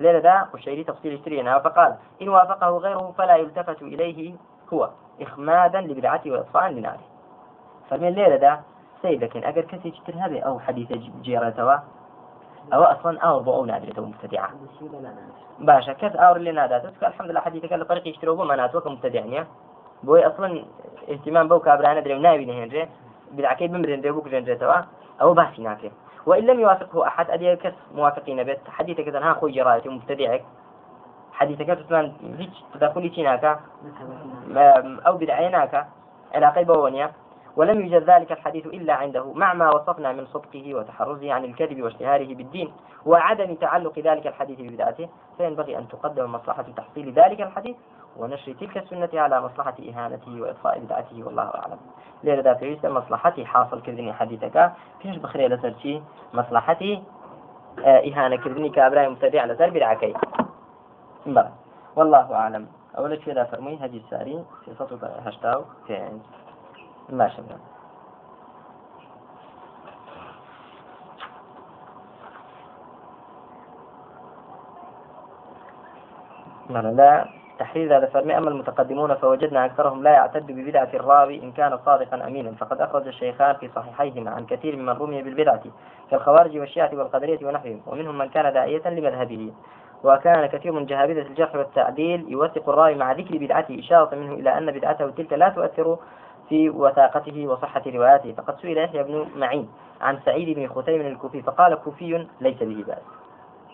ليلة 0.00 0.18
دا 0.18 0.46
والشيري 0.52 0.84
تفصيل 0.84 1.14
اشترينا 1.14 1.58
فقال 1.58 1.96
إن 2.22 2.28
وافقه 2.28 2.78
غيره 2.78 3.14
فلا 3.18 3.36
يلتفت 3.36 3.82
إليه 3.82 4.34
هو 4.72 4.90
إخمادا 5.20 5.80
لبدعته 5.80 6.30
وإطفاء 6.30 6.70
لناره. 6.70 7.00
فمن 7.90 8.08
ليلة 8.08 8.36
سيد 9.02 9.24
لكن 9.24 9.44
أجر 9.44 9.60
كسي 9.60 9.92
هذا 10.14 10.40
أو 10.40 10.58
حديث 10.60 10.92
جيرتوا 11.22 11.76
أو 12.72 12.82
أصلا 12.82 13.20
أو 13.20 13.40
بو 13.40 13.54
أو 13.54 13.64
نادرة 13.64 14.00
مبتدعة. 14.00 14.50
باشا 15.58 15.92
كس 15.92 16.16
أور 16.16 16.36
اللي 16.36 16.52
نادات 16.52 16.84
الحمد 17.02 17.30
لله 17.30 17.40
حديثك 17.40 17.72
اللي 17.72 17.84
طريق 17.84 18.08
يشتروا 18.08 18.36
بو 18.36 18.44
مناتوك 18.44 18.86
مبتدعني 18.86 19.44
بوي 20.02 20.26
أصلا 20.26 20.64
اهتمام 21.10 21.48
بو 21.48 21.58
كابرانا 21.58 22.00
دري 22.00 22.14
ونابي 22.14 22.44
نهنجي 22.44 22.88
بدعكي 23.32 23.66
بمرن 23.68 24.00
دري 24.00 24.10
بوك 24.10 24.28
جنجتوا 24.28 24.82
أو 25.20 25.34
باسي 25.34 25.62
ناكي. 25.62 25.90
وإن 26.26 26.46
لم 26.46 26.60
يوافقه 26.60 27.06
أحد 27.06 27.30
أدي 27.30 27.56
كس 27.56 27.72
موافقين 27.94 28.42
بيت. 28.42 28.68
حديثك 28.68 29.08
ها 29.08 29.32
خوي 29.32 29.52
جرايتي 29.52 29.88
مبتدعك 29.88 30.44
حديثك 31.32 31.66
تسمان 31.66 32.12
هيك 32.38 32.50
تدخلي 32.74 33.08
تيناك 33.08 33.58
أو 35.06 35.16
بدعيناك 35.16 35.86
علاقة 36.34 36.62
بونيا 36.62 37.12
ولم 37.58 37.80
يوجد 37.80 38.10
ذلك 38.10 38.32
الحديث 38.32 38.66
إلا 38.66 38.94
عنده 38.94 39.32
مع 39.32 39.54
ما 39.54 39.70
وصفنا 39.74 40.12
من 40.12 40.26
صدقه 40.26 40.74
وتحرزه 40.74 41.32
عن 41.32 41.44
الكذب 41.44 41.82
واشتهاره 41.82 42.34
بالدين 42.34 42.72
وعدم 43.06 43.54
تعلق 43.54 43.98
ذلك 43.98 44.26
الحديث 44.26 44.60
ببدعته 44.60 45.08
فينبغي 45.36 45.78
أن 45.78 45.88
تقدم 45.88 46.32
مصلحة 46.32 46.64
تحصيل 46.76 47.12
ذلك 47.12 47.40
الحديث 47.40 47.76
ونشر 48.16 48.52
تلك 48.52 48.78
السنة 48.78 49.08
على 49.14 49.40
مصلحة 49.40 49.74
إهانته 49.88 50.40
وإطفاء 50.40 50.78
بدعته 50.78 51.24
والله 51.24 51.42
أعلم. 51.42 51.78
دا 52.24 52.54
في 52.54 52.78
مصلحتي 52.84 53.46
حاصل 53.46 53.82
كردني 53.82 54.12
حديثك. 54.12 54.72
فيش 55.02 55.16
بخير 55.16 55.54
لسرشي 55.54 56.02
مصلحتي 56.34 57.02
آه، 57.84 57.98
إهانة 57.98 58.36
كردني 58.36 58.68
كابراي 58.68 59.08
مبتدع 59.08 59.44
لسر 59.44 59.70
بدعكي 59.70 60.14
والله 61.96 62.34
أعلم. 62.34 62.66
أولا 62.98 63.14
لا 63.14 63.44
فرمي؟ 63.44 63.76
هذه 63.76 63.96
الساري. 63.96 64.44
في 64.64 64.74
سطر 64.74 64.98
هشتاو 65.26 65.64
في 65.86 66.18
ما 67.08 67.28
شبه 67.28 67.56
لا 76.70 77.28
تحرير 77.58 77.96
هذا 77.96 78.06
فرمي. 78.06 78.38
أما 78.38 78.50
المتقدمون 78.50 79.14
فوجدنا 79.14 79.64
أكثرهم 79.64 80.02
لا 80.02 80.10
يعتد 80.10 80.46
ببدعة 80.46 80.88
الراوي 80.94 81.42
إن 81.42 81.52
كان 81.52 81.78
صادقا 81.86 82.26
أمينا. 82.26 82.52
فقد 82.52 82.80
أخرج 82.80 83.06
الشيخان 83.06 83.56
في 83.56 83.68
صحيحيهما 83.68 84.30
عن 84.30 84.46
كثير 84.46 84.76
ممن 84.76 84.88
رمي 84.88 85.22
بالبدعة 85.22 85.62
كالخوارج 86.10 86.58
والشيعة 86.58 86.90
والقدرية 86.92 87.46
ونحوهم 87.46 87.82
ومنهم 87.86 88.18
من 88.18 88.28
كان 88.28 88.52
داعية 88.52 88.88
لمذهبه. 88.88 89.52
وكان 90.04 90.46
كثير 90.46 90.72
من 90.72 90.86
جهابذة 90.86 91.26
الجرح 91.26 91.54
والتعديل 91.54 92.24
يوثق 92.28 92.68
الراوي 92.68 92.94
مع 92.94 93.12
ذكر 93.12 93.38
بدعته 93.38 93.78
إشارة 93.78 94.14
منه 94.14 94.32
إلى 94.32 94.58
أن 94.58 94.70
بدعته 94.70 95.10
تلك 95.10 95.32
لا 95.32 95.48
تؤثر 95.48 95.98
في 96.48 96.70
وثاقته 96.70 97.46
وصحة 97.46 97.82
رواياته. 97.86 98.32
فقد 98.32 98.56
سئل 98.60 98.78
يحيى 98.78 99.02
بن 99.02 99.26
معين 99.36 99.68
عن 100.00 100.18
سعيد 100.24 100.58
بن 100.58 100.66
ختيم 100.66 101.00
الكوفي 101.00 101.42
فقال 101.42 101.74
كوفي 101.74 102.26
ليس 102.40 102.62
به 102.62 102.84
بأس. 102.86 103.02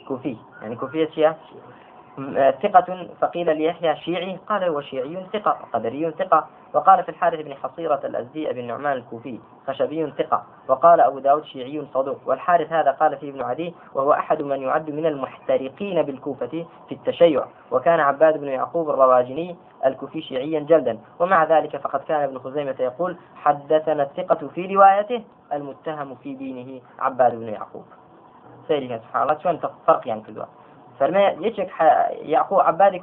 كوفي 0.09 0.37
يعني 0.63 0.77
كوفية 0.77 1.37
ثقة 2.63 3.09
فقيل 3.21 3.57
ليحيى 3.59 3.97
شيعي 3.97 4.39
قال 4.49 4.65
هو 4.65 4.81
شيعي 4.81 5.27
ثقة 5.33 5.59
قدري 5.73 6.11
ثقة. 6.11 6.47
وقال 6.75 7.03
في 7.03 7.09
الحارث 7.09 7.41
بن 7.41 7.55
حصيرة 7.55 8.01
الأزدي 8.05 8.53
بن 8.53 8.65
نعمان 8.67 8.93
الكوفي 8.93 9.41
خشبي 9.67 10.11
ثقة. 10.11 10.43
وقال 10.69 11.01
أبو 11.01 11.19
داود 11.19 11.45
شيعي 11.45 11.87
صدوق. 11.95 12.19
والحارث 12.27 12.73
هذا 12.73 12.91
قال 12.91 13.17
فيه 13.17 13.31
ابن 13.31 13.43
عدي 13.43 13.75
وهو 13.95 14.13
أحد 14.13 14.43
من 14.43 14.63
يعد 14.63 14.91
من 14.91 15.07
المحترقين 15.07 16.03
بالكوفة 16.03 16.67
في 16.89 16.93
التشيع. 16.93 17.45
وكان 17.71 18.01
عباد 18.01 18.41
بن 18.41 18.49
يعقوب 18.49 18.91
الرواجني 18.91 19.57
الكوفي 19.87 20.23
شيعيا 20.23 20.61
جلدا. 20.61 20.99
ومع 21.19 21.45
ذلك 21.45 21.77
فقد 21.77 22.01
كان 22.01 22.23
ابن 22.23 22.39
خزيمة 22.39 22.77
يقول 22.81 23.17
حدثنا 23.37 24.03
الثقة 24.03 24.49
في 24.55 24.75
روايته 24.75 25.25
المتهم 25.53 26.15
في 26.15 26.35
دينه 26.35 26.81
عباد 26.99 27.35
بن 27.35 27.49
يعقوب. 27.49 27.85
سيري 28.69 28.99
سبحان 28.99 29.23
الله 29.23 29.39
شلون 29.39 29.61
فرق 29.87 30.09
يعني 30.09 30.21
كذا 30.21 30.49
فرما 30.99 31.29
يشك 31.29 31.71
يعقوب 32.11 32.61
عبادك 32.61 33.03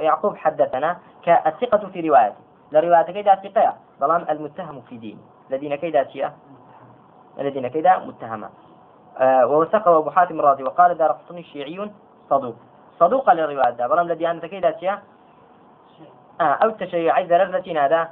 يعقوب 0.00 0.36
حدثنا 0.36 0.98
كالثقة 1.22 1.88
في 1.92 2.08
روايته. 2.08 2.36
لرواية 2.72 3.02
كيدا 3.02 3.34
ثقة 3.34 3.74
ظلام 4.00 4.26
المتهم 4.30 4.80
في 4.80 4.96
دين 4.96 5.18
الذين 5.50 5.74
كيدا 5.74 6.08
شيئا؟ 6.08 6.32
الذين 7.38 7.68
كيدا 7.68 7.98
متهما. 7.98 8.50
آه 9.18 9.46
ووثقه 9.46 9.98
أبو 9.98 10.10
حاتم 10.10 10.40
الرازي 10.40 10.62
وقال 10.62 10.98
دار 10.98 11.12
قطني 11.12 11.42
شيعي 11.42 11.90
صدوق. 12.30 12.54
صدوق 13.00 13.32
للرواية 13.32 13.70
دا 13.70 13.86
ظلام 13.88 14.06
الذي 14.06 14.30
أنا 14.30 14.46
كيدا 14.46 14.78
شيئا؟ 14.78 15.02
آه 16.40 16.44
أو 16.44 16.68
التشيع. 16.68 17.20
ذرة 17.20 17.84
هذا. 17.84 18.08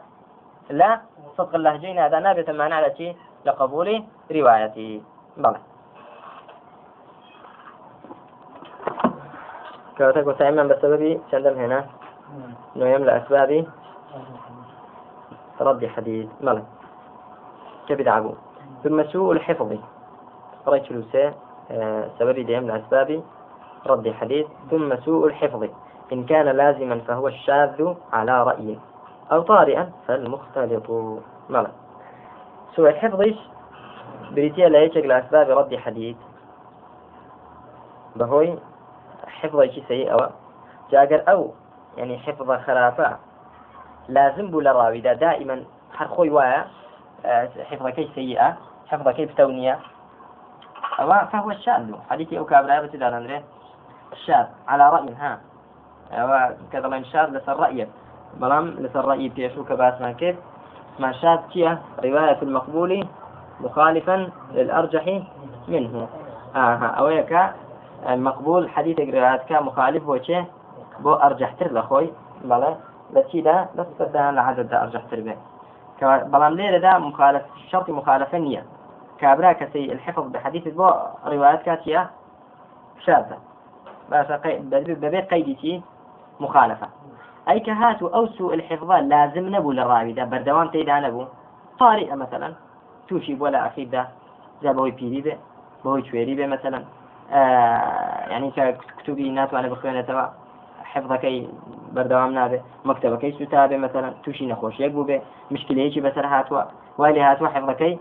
لا 0.70 1.00
صدق 1.36 1.54
اللهجين 1.54 1.98
هذا. 1.98 2.18
نابت 2.20 2.50
معنا 2.50 2.76
على 2.76 3.14
لقبول 3.44 4.04
روايته. 4.32 5.02
بلى 5.36 5.60
كواتك 10.00 10.26
وسائما 10.26 10.62
بسبب 10.62 11.20
شندم 11.30 11.58
هنا. 11.58 11.84
نويم 12.76 13.04
لأسباب 13.04 13.66
رد 15.60 15.86
حديث 15.86 16.28
ملك. 16.40 16.64
كبد 17.88 18.08
عبو 18.08 18.34
ثم 18.84 19.04
سوء 19.04 19.32
الحفظ. 19.32 19.76
رأيت 20.66 20.92
لوسى 20.92 21.32
آه، 21.70 22.10
سبب 22.18 22.38
ديم 22.38 22.66
لأسباب 22.66 23.22
رد 23.86 24.08
حديث 24.08 24.46
ثم 24.70 24.96
سوء 24.96 25.26
الحفظ. 25.26 25.68
إن 26.12 26.24
كان 26.24 26.48
لازما 26.48 26.98
فهو 26.98 27.28
الشاذ 27.28 27.94
على 28.12 28.42
رأيه 28.42 28.76
أو 29.32 29.42
طارئا 29.42 29.92
فالمختلط. 30.08 30.90
ملك. 31.50 31.72
سوء 32.76 32.88
الحفظ. 32.88 33.20
بريتيا 34.32 34.68
لا 34.68 34.82
يشك 34.82 35.04
لأسباب 35.04 35.50
رد 35.50 35.76
حديث 35.76 36.16
بهوي. 38.16 38.69
حفظ 39.42 39.60
شيء 39.60 39.84
سيء 39.88 40.12
أو 40.12 40.18
جاگر 40.90 41.22
أو 41.28 41.52
يعني 41.96 42.18
حفظ 42.18 42.50
خرافة 42.52 43.16
لازم 44.08 44.50
بو 44.50 44.60
لراوي. 44.60 45.00
دا 45.00 45.12
دائما 45.12 45.64
حرخوي 45.92 46.30
وايا 46.30 46.66
آه، 47.26 47.48
حفظ 47.70 47.86
كي 47.86 48.10
سيئة 48.14 48.56
حفظ 48.88 49.08
كي 49.08 49.26
بتونية 49.26 49.78
أو 51.00 51.12
فهو 51.32 51.50
الشاذ 51.50 51.94
حديثي 52.10 52.38
أو 52.38 52.44
كابرا 52.44 52.80
بتدار 52.80 53.16
أندري. 53.16 53.44
الشاذ 54.12 54.46
على 54.68 54.90
رأي 54.90 55.14
ها. 55.14 55.40
أو 56.12 56.54
كذا 56.72 56.88
من 56.88 57.04
شاذ 57.04 57.30
لسر 57.30 57.56
رأيه 57.56 57.88
بلام 58.34 58.66
لسر 58.66 59.04
رأيي 59.04 59.28
بيشو 59.28 59.64
كباس 59.64 60.00
ما 60.00 60.12
كيف. 60.12 60.36
ما 60.98 61.12
شاذ 61.12 61.38
كيه 61.52 61.82
رواية 62.04 62.42
المقبول 62.42 63.06
مخالفا 63.60 64.30
للأرجح 64.52 65.22
منه. 65.68 66.08
آه 66.56 66.76
أو 66.98 67.08
يكا 67.08 67.54
المقبول 68.08 68.70
حديث 68.70 69.00
روايات 69.00 69.44
كان 69.44 69.62
مخالف 69.64 70.08
وشي 70.08 70.44
بو 71.00 71.12
أرجح 71.12 71.52
تر 71.52 71.72
لخوي 71.72 72.12
بلا 72.44 72.76
لتشيدا 73.12 73.68
بس 73.74 73.86
بدها 74.00 74.32
لعدد 74.32 74.74
أرجح 74.74 75.02
تر 75.10 75.20
به 75.20 75.36
بلام 76.02 76.54
ليلة 76.54 76.78
دا 76.78 76.98
مخالف 76.98 77.42
شرط 77.70 77.90
مخالفة 77.90 78.38
نية. 78.38 78.64
كابرا 79.18 79.52
كسي 79.52 79.92
الحفظ 79.92 80.26
بحديث 80.26 80.68
بو 80.68 80.90
روايات 81.26 81.62
كاتية 81.62 82.10
شاذة. 83.04 83.38
بس 84.10 84.26
ببيت 84.72 85.30
قيدتي 85.30 85.82
مخالفة. 86.40 86.88
أي 87.48 87.60
كهاتو 87.60 88.06
أو 88.06 88.26
سوء 88.26 88.54
الحفظ 88.54 88.90
لازم 88.92 89.54
نبو 89.56 89.72
للراوي 89.72 90.12
دا 90.12 90.24
بردوان 90.24 90.70
تيدا 90.70 91.00
نبو. 91.00 91.24
طارئة 91.78 92.14
مثلا. 92.14 92.54
توشي 93.08 93.34
بولا 93.34 93.66
أخير 93.66 93.88
دا 93.88 94.06
جا 94.62 94.72
بوي 94.72 94.90
بيري 94.90 95.20
به 95.20 95.36
بوي 95.84 96.04
شويري 96.04 96.34
به 96.34 96.46
مثلا. 96.46 96.84
آه 97.32 98.26
يعني 98.30 98.50
كتبي 98.98 99.30
ناتوانە 99.30 99.68
بخوێنێتەوە 99.72 100.24
حفظەکەی 100.92 101.38
بەردەوام 101.94 102.32
نابێ 102.38 102.58
مەکتتەبەکەی 102.88 103.36
سوتابێ 103.38 103.76
مثلا 103.86 104.08
تووشی 104.22 104.50
نەخۆشیەک 104.52 104.92
بوو 104.94 105.08
بێ 105.08 105.18
مشکلەیەکی 105.54 106.04
بەسەر 106.06 106.26
هاتووە 106.34 106.62
وای 106.98 107.12
لێ 107.14 107.22
هاتووە 107.28 107.48
حفظەکەی 107.54 107.94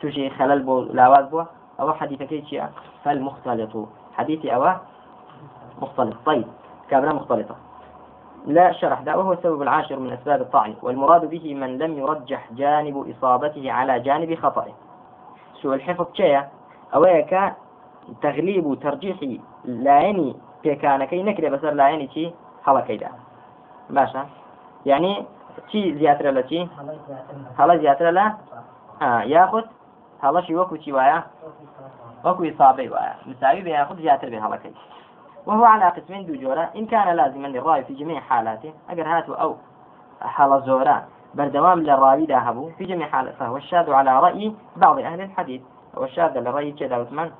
تووشی 0.00 0.30
خەلل 0.38 0.60
بۆ 0.66 0.74
لاواز 0.98 1.26
بووە 1.30 1.44
ئەوە 1.78 1.92
حديثەکەی 2.00 2.42
چییە 2.48 2.66
فالمختلط 3.04 3.74
حديثي 4.18 4.54
أو 4.54 4.74
مختلط. 5.82 6.16
طيب 6.26 6.46
كابرا 6.90 7.12
مختلطة. 7.12 7.56
لا 8.46 8.72
شرح 8.72 9.00
ده 9.00 9.18
وهو 9.18 9.32
السبب 9.32 9.62
العاشر 9.62 9.98
من 9.98 10.12
أسباب 10.12 10.40
الطعن. 10.40 10.74
والمراد 10.82 11.30
به 11.30 11.54
من 11.54 11.78
لم 11.78 11.98
يرجح 11.98 12.52
جانب 12.52 13.06
إصابته 13.10 13.72
على 13.72 14.00
جانب 14.00 14.34
خطأه. 14.34 14.72
سوء 15.62 15.74
الحفظ 15.74 16.06
شيء 16.14 16.42
أويك 16.94 17.52
تغليب 18.22 18.66
وترجيح 18.66 19.16
لايني 19.64 20.36
پێکانەکەی 20.64 21.22
نەکرێ 21.28 21.48
بەسەر 21.54 21.72
لایەنی 21.80 22.08
چی؟ 22.14 22.24
هەڵەکەیدا. 22.66 23.10
باشە. 23.96 24.22
یعنی 24.90 25.12
چی 25.70 25.80
زیاترە 25.98 26.30
لە 26.38 26.42
چی؟ 26.48 26.60
هەڵە 27.58 27.74
زیاترە 27.82 28.10
لە؟ 28.18 28.26
یاخود 29.34 29.66
هەڵەشی 30.24 30.54
وەکو 30.58 30.76
چی 30.82 30.90
وایە؟ 30.96 31.18
وەکو 32.26 32.42
إصابة 32.50 32.84
وایە. 32.94 33.14
مساوي 33.28 33.62
بە 33.66 33.70
یاخود 33.78 33.98
زیاتر 34.04 34.28
بێ 34.32 34.38
هەڵەکەی. 34.44 34.74
وهو 35.46 35.64
على 35.64 35.86
قسمين 35.96 36.22
دو 36.26 36.34
جورا 36.42 36.64
إن 36.78 36.86
كان 36.92 37.08
لازما 37.16 37.48
للراوي 37.48 37.82
في 37.88 37.94
جميع 37.94 38.20
حالاته 38.20 38.72
أجر 38.90 39.06
هاتوا 39.12 39.36
أو 39.42 39.50
حال 40.20 40.62
زورا 40.62 40.96
بردوام 41.34 41.78
للراوي 41.80 42.24
ذهبوا 42.26 42.70
في 42.78 42.84
جميع 42.84 43.06
حالات 43.06 43.34
فهو 43.34 43.56
الشاذ 43.56 43.90
على 43.90 44.20
رأي 44.20 44.52
بعض 44.76 44.98
أهل 44.98 45.20
الحديث. 45.20 45.62
والشاذ 45.96 46.38
للرأي 46.38 46.72
كذا 46.72 46.96
عثمان 46.96 47.30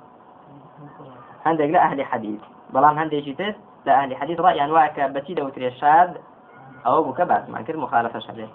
عندك 1.48 1.68
لا 1.74 1.80
أهل 1.82 2.04
حديث. 2.04 2.40
بلان 2.74 2.98
هندێکی 2.98 3.34
تر 3.38 3.54
لە 3.87 3.90
ئەهلی 3.90 4.14
حديث. 4.20 4.40
رأي 4.40 4.64
أنواع 4.64 4.88
بەچی 5.14 5.34
دەوترێ 5.38 5.70
شاد 5.80 6.11
أو 6.87 7.02
بك 7.02 7.20
بس 7.20 7.48
ما 7.48 7.62
كر 7.62 7.76
مخالفة 7.76 8.18
شبه 8.18 8.48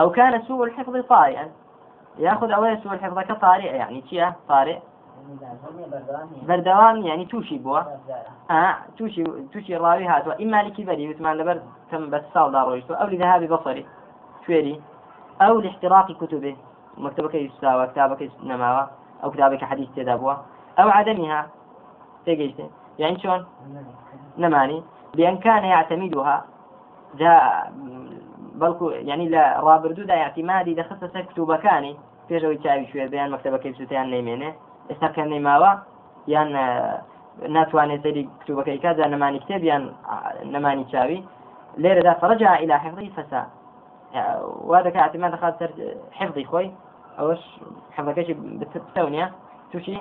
أو 0.00 0.10
كان 0.10 0.42
سوء 0.42 0.64
الحفظ 0.64 0.96
طارئا. 0.96 1.46
يأخذ 2.18 2.50
أول 2.50 2.78
سوء 2.82 2.92
الحفظ 2.92 3.18
كطارئ 3.18 3.76
يعني 3.76 4.00
تيا 4.00 4.34
طارئ. 4.48 4.78
بردوام 6.48 6.96
يعني 6.96 7.24
توشي 7.24 7.58
بوا. 7.58 7.80
آه 8.50 8.74
توشي 8.98 9.24
توشي 9.52 9.76
الراوي 9.76 10.06
هاتوا. 10.06 10.42
إما 10.42 10.62
لكبري 10.62 11.10
وثمان 11.10 11.36
لبر 11.36 11.60
تم 11.90 12.10
بس 12.10 12.22
صال 12.34 12.52
دار 12.52 12.82
أو 12.90 13.06
لذهاب 13.06 13.42
بصري. 13.52 13.86
شويري. 14.46 14.80
أو 15.42 15.60
لاحتراق 15.60 16.12
كتبه. 16.12 16.56
مكتبك 16.98 17.34
يستوى 17.34 17.86
كتابك 17.86 18.30
نماوى. 18.42 18.88
أو 19.24 19.30
كتابك 19.30 19.64
حديث 19.64 19.88
تدابوا 19.96 20.34
أو 20.78 20.88
عدمها. 20.88 21.46
تيجيشتي 22.26 22.66
يعني 22.98 23.18
شلون؟ 23.20 23.46
نماني. 24.38 24.82
بأن 25.14 25.36
كان 25.38 25.64
يعتمدها 25.64 26.44
جاء 27.18 27.72
بەڵکو 28.60 28.82
يعني 28.92 29.28
لا 29.28 29.60
ڕابردوودا 29.60 30.14
اعتمادی 30.14 30.76
دەخستە 30.80 31.06
سەر 31.14 31.24
کتوبەکانی 31.30 31.96
پێشەوەی 32.28 32.62
چاوی 32.64 32.86
شوێ 32.90 33.08
بەیان 33.12 33.30
مەکتتەبەکەی 33.32 33.76
سووتیان 33.78 34.06
نەیمێنێ 34.14 34.50
ئێستا 34.90 35.08
کە 35.14 35.22
نەیماوە 35.32 35.72
یان 36.34 36.48
ناتوانێت 37.56 38.00
سەری 38.04 38.28
کتوبەکەی 38.40 38.78
کا 38.84 38.94
جا 38.98 39.06
نەمانی 39.14 39.40
کتێبیان 39.44 39.84
نەمانی 40.54 40.84
چاوی 40.92 41.20
لێرەدا 41.82 42.12
فرجع 42.20 42.52
إلى 42.62 42.74
حفظه 42.84 43.08
فسا. 43.16 43.42
وهذا 44.68 44.90
كاعتماد 44.90 45.34
خاص 45.42 45.54
حفظي 46.18 46.44
خوي. 46.44 46.70
أوش؟ 47.20 47.42
حفظك 47.96 48.36
بتسونيا 48.60 49.26
توشي؟ 49.72 49.96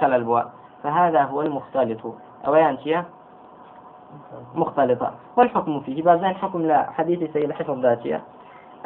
خلل 0.00 0.24
بوا. 0.24 0.42
فهذا 0.82 1.22
هو 1.22 1.42
المختلط. 1.42 2.14
أويان 2.46 2.78
شيء 2.78 3.02
مختلطة. 4.54 5.14
والحكم 5.36 5.80
فيه؟ 5.80 6.02
بعضين 6.02 6.34
حكم 6.34 6.62
لا. 6.62 6.90
حديث 6.90 7.32
سيد 7.32 7.52
حفظ 7.52 7.78
ذاتية 7.78 8.22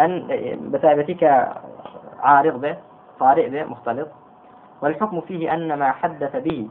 أن 0.00 0.26
بثابتك 0.70 1.48
عارض 2.20 2.60
به 2.60 2.76
طارئ 3.20 3.50
به 3.50 3.64
مختلط. 3.64 4.08
والحكم 4.82 5.20
فيه 5.20 5.54
أن 5.54 5.78
ما 5.78 5.92
حدث 5.92 6.36
به 6.36 6.68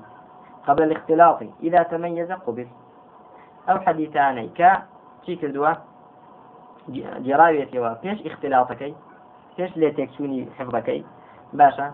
قبل 0.68 0.84
الاختلاط 0.84 1.40
إذا 1.64 1.84
تميز 1.84 2.32
قبل. 2.32 2.68
أو 3.70 3.80
حديثاني. 3.80 4.48
ك 4.48 4.82
شي 5.26 5.36
كردوا؟ 5.36 5.74
جراويتي 7.20 7.80
وفيش 7.80 8.26
اختلاطك 8.26 8.94
فيش 9.56 9.78
ليتكسوني 9.78 10.48
حفظك 10.60 11.04
باشا؟ 11.54 11.92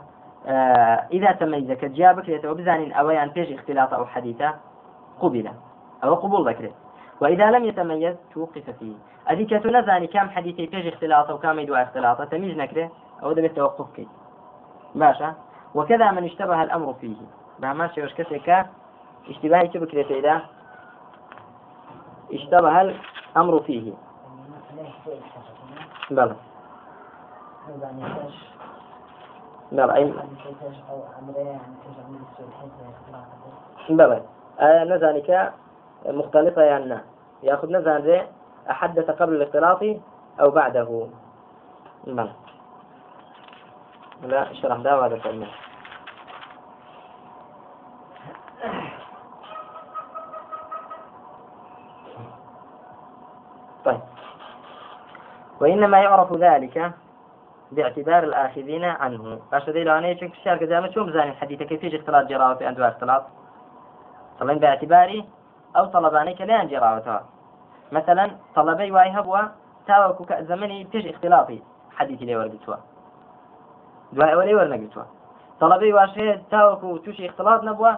إذا 1.11 1.31
تميز 1.31 1.71
كجابك 1.71 2.29
ليتوبزان 2.29 2.91
أويان 2.91 3.29
فيش 3.29 3.51
اختلاط 3.51 3.93
أو 3.93 4.05
حديثة 4.05 4.53
قبل 5.19 5.51
أو 6.03 6.15
قبول 6.15 6.49
ذكره 6.49 6.71
وإذا 7.21 7.51
لم 7.51 7.65
يتميز 7.65 8.15
توقف 8.33 8.69
فيه. 8.79 8.95
أدي 9.27 9.45
كتو 9.45 9.69
نزاني 9.69 10.07
كم 10.07 10.29
حديثي 10.29 10.67
فيش 10.67 10.93
اختلاط 10.93 11.29
أو 11.29 11.37
كم 11.37 11.59
يدوى 11.59 11.83
اختلاط 11.83 12.21
تميز 12.21 12.57
نكره 12.57 12.91
أو 13.23 13.31
ده 13.31 13.41
بالتوقف 13.41 13.95
كي. 13.95 14.07
باشا؟ 14.95 15.33
وكذا 15.75 16.11
من 16.11 16.23
اشتبه 16.23 16.63
الأمر 16.63 16.93
فيه. 16.93 17.15
ما 17.59 17.89
وش 17.97 18.13
كسك 18.13 18.65
اشتباهي 19.29 19.67
كيف 19.67 19.83
كريت 19.83 20.11
إذا 20.11 20.41
اشتبه 22.33 22.81
الأمر 22.81 23.59
فيه. 23.59 23.93
بلى. 26.11 26.35
يعني 29.71 30.13
ئایا 34.59 34.83
نەزانی 34.83 35.21
کە 35.21 35.51
مختلفة 36.07 36.61
یان 36.61 36.87
نا 36.87 37.01
ياخذ 37.43 37.71
نزان 37.71 38.21
أحدث 38.69 39.09
قبل 39.09 39.35
الاختلاط 39.35 39.83
أو 40.41 40.51
بعده. 40.51 41.07
بلى 42.07 42.31
لا 44.23 44.53
شرح 44.53 44.77
ده 44.77 45.05
هذا 45.05 45.17
كلمة 45.17 45.47
طيب. 53.85 53.99
وإنما 55.61 56.01
يعرف 56.01 56.33
ذلك 56.33 56.91
باعتبار 57.71 58.23
الآخذين 58.23 58.85
عنه. 58.85 59.39
باش 59.51 59.69
ذي 59.69 59.83
لو 59.83 59.97
أنا 59.97 60.07
يشوف 60.07 60.31
الشارك 60.31 60.63
زي 60.63 60.93
شو 60.93 61.03
مزاني 61.03 61.31
الحديث؟ 61.31 61.63
كيف 61.63 61.83
يجي 61.83 61.97
اختلاط 61.97 62.25
جراوة 62.25 62.55
في 62.55 62.69
أندوار 62.69 62.89
اختلاط؟ 62.89 63.23
طبعا 64.39 64.53
باعتباري 64.53 65.25
أو 65.77 65.85
طلباني 65.85 66.33
كلان 66.33 66.67
جراوتها 66.67 67.23
مثلا 67.91 68.31
طلبي 68.55 68.91
واي 68.91 69.09
هبوا 69.09 69.39
تاوكو 69.87 70.25
زمني 70.41 70.83
تج 70.83 71.07
اختلاطي. 71.07 71.61
حديثي 71.97 72.25
لي 72.25 72.35
ورقتوا 72.35 72.75
دوای 74.13 74.31
ئەوە 74.31 74.43
لێ 74.47 74.53
وەرنەگرتووە 74.59 75.05
تەڵەبەی 75.59 75.93
واشەیە 75.97 76.33
تاوەکو 76.51 76.99
تووشی 77.03 77.27
اختلاط 77.29 77.61
نەبووە 77.69 77.91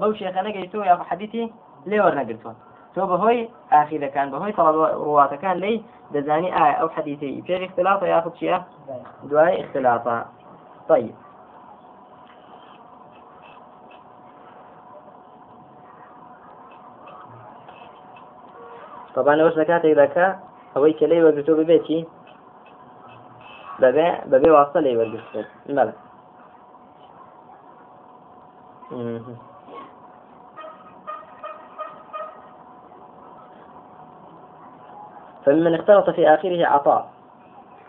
بەو 0.00 0.12
شێخە 0.18 0.40
نەگەیتەوە 0.46 0.84
یا 0.90 0.94
حەدیثی 1.10 1.44
لێ 1.90 1.98
وەرنەگرتووە 2.04 2.52
تۆ 2.94 3.02
بەهۆی 3.10 3.40
ئاخیرەکان 3.72 4.26
بەهۆی 4.32 4.56
ڕواتەکان 5.04 5.56
لی 5.64 5.76
دەزانی 6.14 6.54
ئایا 6.56 6.74
ئەو 6.80 6.88
حەدیثی 6.96 7.42
پێش 7.46 7.60
اختلاطە 7.64 8.06
یاخود 8.14 8.34
چییە 8.38 8.58
دوای 9.30 9.54
اختلاطە 9.62 10.16
طيب. 10.88 11.14
طبعا 19.14 19.34
ئەوەش 19.40 19.54
لە 19.60 19.64
کاتێک 19.70 19.94
دەکە 20.02 20.26
ئەوەی 20.74 20.94
کە 20.98 21.06
لێ 21.10 21.18
وەرگتۆ 21.24 21.52
ببێتی 21.58 22.00
بەبێ 23.82 24.08
بەبێ 24.30 24.50
واستە 24.56 24.78
لێ 24.84 24.92
وەرگرت 24.98 25.26
بەڵێ 25.76 25.94
فمن 35.44 35.74
اختلط 35.74 36.10
في 36.10 36.28
آخره 36.28 36.66
عطاء. 36.66 37.10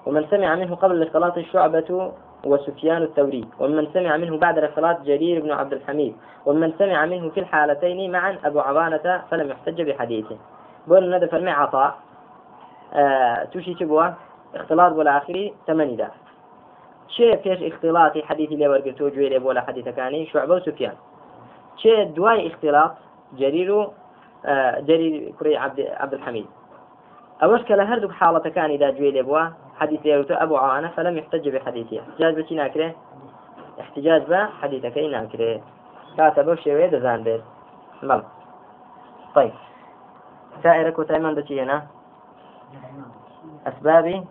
ومن 0.06 0.28
سمع 0.28 0.56
منه 0.56 0.76
قبل 0.76 0.96
الإختلاط 0.96 1.38
الشعبة 1.38 2.12
وسفيان 2.46 3.02
الثوري. 3.02 3.48
ومن 3.60 3.88
سمع 3.94 4.18
منه 4.18 4.38
بعد 4.38 4.58
الإختلاط 4.58 5.02
جرير 5.02 5.42
بن 5.42 5.52
عبد 5.52 5.74
الحميد. 5.74 6.16
ومن 6.46 6.74
سمع 6.80 7.06
منه 7.06 7.30
في 7.30 7.40
الحالتين 7.40 8.12
معا 8.12 8.38
أبو 8.46 8.60
عوانة 8.60 9.24
فلم 9.32 9.50
يحتج 9.50 9.82
بحديثه. 9.82 10.38
بقول 10.88 11.16
ندى 11.16 11.28
فرمي 11.28 11.52
عطاء. 11.52 11.96
آه 12.94 13.44
توشي 13.44 13.74
تبوة. 13.74 14.14
إختلاط 14.56 14.94
ولا 14.94 15.18
آخري 15.18 15.54
ثمانية 15.68 15.96
دا 15.96 16.12
شيء 17.08 17.38
فيش 17.38 17.74
اختلاطي 17.74 18.24
حديثي 18.24 18.54
اللي 18.54 18.68
ورقتو 18.68 19.10
جويلي 19.10 19.38
ولا 19.38 19.62
حديث 19.62 19.90
كاني 19.90 20.26
شعبة 20.26 20.56
وسفيان 20.56 20.94
شيء 21.78 22.04
دواي 22.04 22.48
اختلاط؟ 22.48 22.92
جرير 23.38 23.88
آه 24.46 24.80
جرير 24.80 25.34
كري 25.40 25.58
عبد 25.58 25.80
عبد 25.80 26.14
الحميد 26.14 26.46
أوش 27.42 27.62
كلا 27.62 27.94
هردك 27.94 28.12
حالة 28.12 28.40
كان 28.40 28.70
إذا 28.70 28.90
جويلي 28.90 29.22
بوا 29.22 29.50
حديث 29.80 30.06
يروتو 30.06 30.34
أبو 30.34 30.58
عوانة 30.58 30.88
فلم 30.88 31.18
يحتج 31.18 31.50
بحديثه. 31.50 32.00
احتجاج 32.00 32.36
بشي 32.36 32.56
ناكره؟ 32.56 32.96
احتجاج 33.80 34.22
بحديثك 34.22 34.98
ناكره. 34.98 35.62
كاتبه 36.18 36.56
شوية 36.56 36.88
دزان 36.88 37.24
بيت. 37.24 37.42
مل 38.04 38.24
طيب. 39.36 39.52
سائرك 40.64 41.00
وتأمن 41.00 41.36
دتي 41.36 41.62
هنا؟ 41.62 41.88
أسباب 43.68 44.26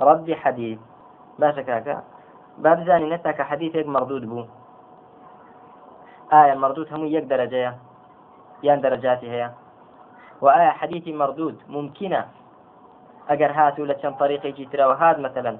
رد 0.00 0.32
حديث. 0.32 0.78
باشا 1.38 1.62
كاكا 1.62 2.02
باب 2.58 2.86
زاني 2.86 3.10
نتاك 3.10 3.42
حديثك 3.42 3.86
مردود 3.86 4.28
بو. 4.28 4.44
آية 6.32 6.54
مردود 6.54 6.92
هم 6.92 7.06
يك 7.06 7.24
درجة. 7.24 7.74
يان 8.62 8.80
درجاتي 8.80 9.30
هي. 9.30 9.50
وآية 10.42 10.70
حديثي 10.70 11.12
مردود 11.12 11.62
ممكنة. 11.68 12.26
أجر 13.28 13.50
هاتوا 13.52 13.86
لشان 13.86 14.14
طريقي 14.14 14.52
جيترا 14.52 14.86
وهاد 14.86 15.20
مثلا. 15.20 15.58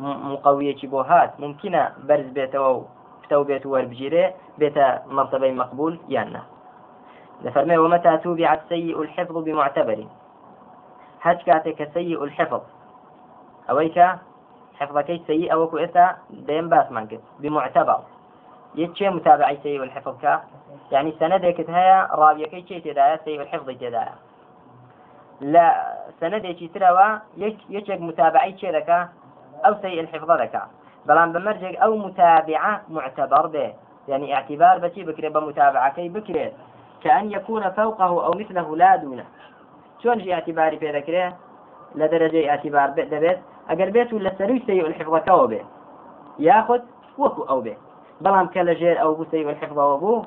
مقوية 0.00 0.76
بو 0.84 1.00
هات 1.00 1.40
ممكنة. 1.40 1.92
برز 2.06 2.26
بيته 2.26 2.86
فتو 3.22 3.44
بيت 3.44 3.66
وربجيري 3.66 4.34
بيت 4.58 4.78
مرتبة 5.06 5.52
مقبول 5.52 6.00
يانا. 6.08 6.42
لفرمي 7.42 7.78
ومتى 7.78 8.16
توبعت 8.16 8.60
سيء 8.68 9.02
الحفظ 9.02 9.36
بمعتبر. 9.38 10.06
هج 11.22 11.42
كاتك 11.42 11.90
سيء 11.94 12.24
الحفظ. 12.24 12.60
أويك 13.70 13.98
حفظك 14.78 15.20
سيء 15.26 15.52
أو 15.52 15.78
إسا 15.78 16.16
دين 16.30 16.68
باس 16.68 16.92
منك 16.92 17.20
بمعتبر. 17.40 18.00
يتشي 18.74 19.08
متابعي 19.08 19.58
سيء 19.62 19.82
الحفظ 19.82 20.20
كا. 20.22 20.42
يعني 20.92 21.14
سندك 21.20 21.70
هيا 21.70 22.08
رابيك 22.12 22.68
شيء 22.68 22.80
تدايا 22.84 23.16
سيء 23.24 23.40
الحفظ 23.40 23.70
تدايا 23.70 24.14
لا 25.40 25.94
سندك 26.20 26.70
تروا 26.74 27.18
يشك 27.70 28.00
متابعي 28.00 28.58
شيء 28.58 28.70
لك 28.70 29.08
أو 29.66 29.74
سيء 29.82 30.00
الحفظ 30.00 30.30
لك 30.30 30.62
بلان 31.06 31.32
بمرجك 31.32 31.76
أو 31.76 31.96
متابعة 31.96 32.82
معتبر 32.88 33.46
به. 33.46 33.72
يعني 34.08 34.34
اعتبار 34.34 34.78
بشي 34.78 35.04
بكري 35.04 35.28
بمتابعة 35.28 35.94
كي 35.94 36.08
بكري. 36.08 36.52
كأن 37.02 37.32
يكون 37.32 37.70
فوقه 37.70 38.26
أو 38.26 38.30
مثله 38.30 38.76
لا 38.76 38.96
دونه 38.96 39.24
شون 40.02 40.18
جي 40.18 40.34
اعتباري 40.34 40.78
في 40.78 40.90
ذكره 40.90 41.36
لدرجة 41.94 42.50
اعتبار 42.50 42.88
دبيت. 42.90 43.38
أجر 43.68 43.90
بيت 43.90 44.12
ولا 44.12 44.34
سري 44.38 44.62
سيء 44.66 44.86
الحفظ 44.86 45.16
كوا 45.16 45.46
به 45.46 45.64
ياخذ 46.38 46.80
وكو 47.18 47.42
أو 47.42 47.60
به 47.60 47.76
بلام 48.24 48.46
كلا 48.46 48.72
جير 48.72 49.02
أو 49.02 49.14
بو 49.14 49.24
سيء 49.30 49.50
الحفظ 49.50 49.78
وابو 49.78 50.24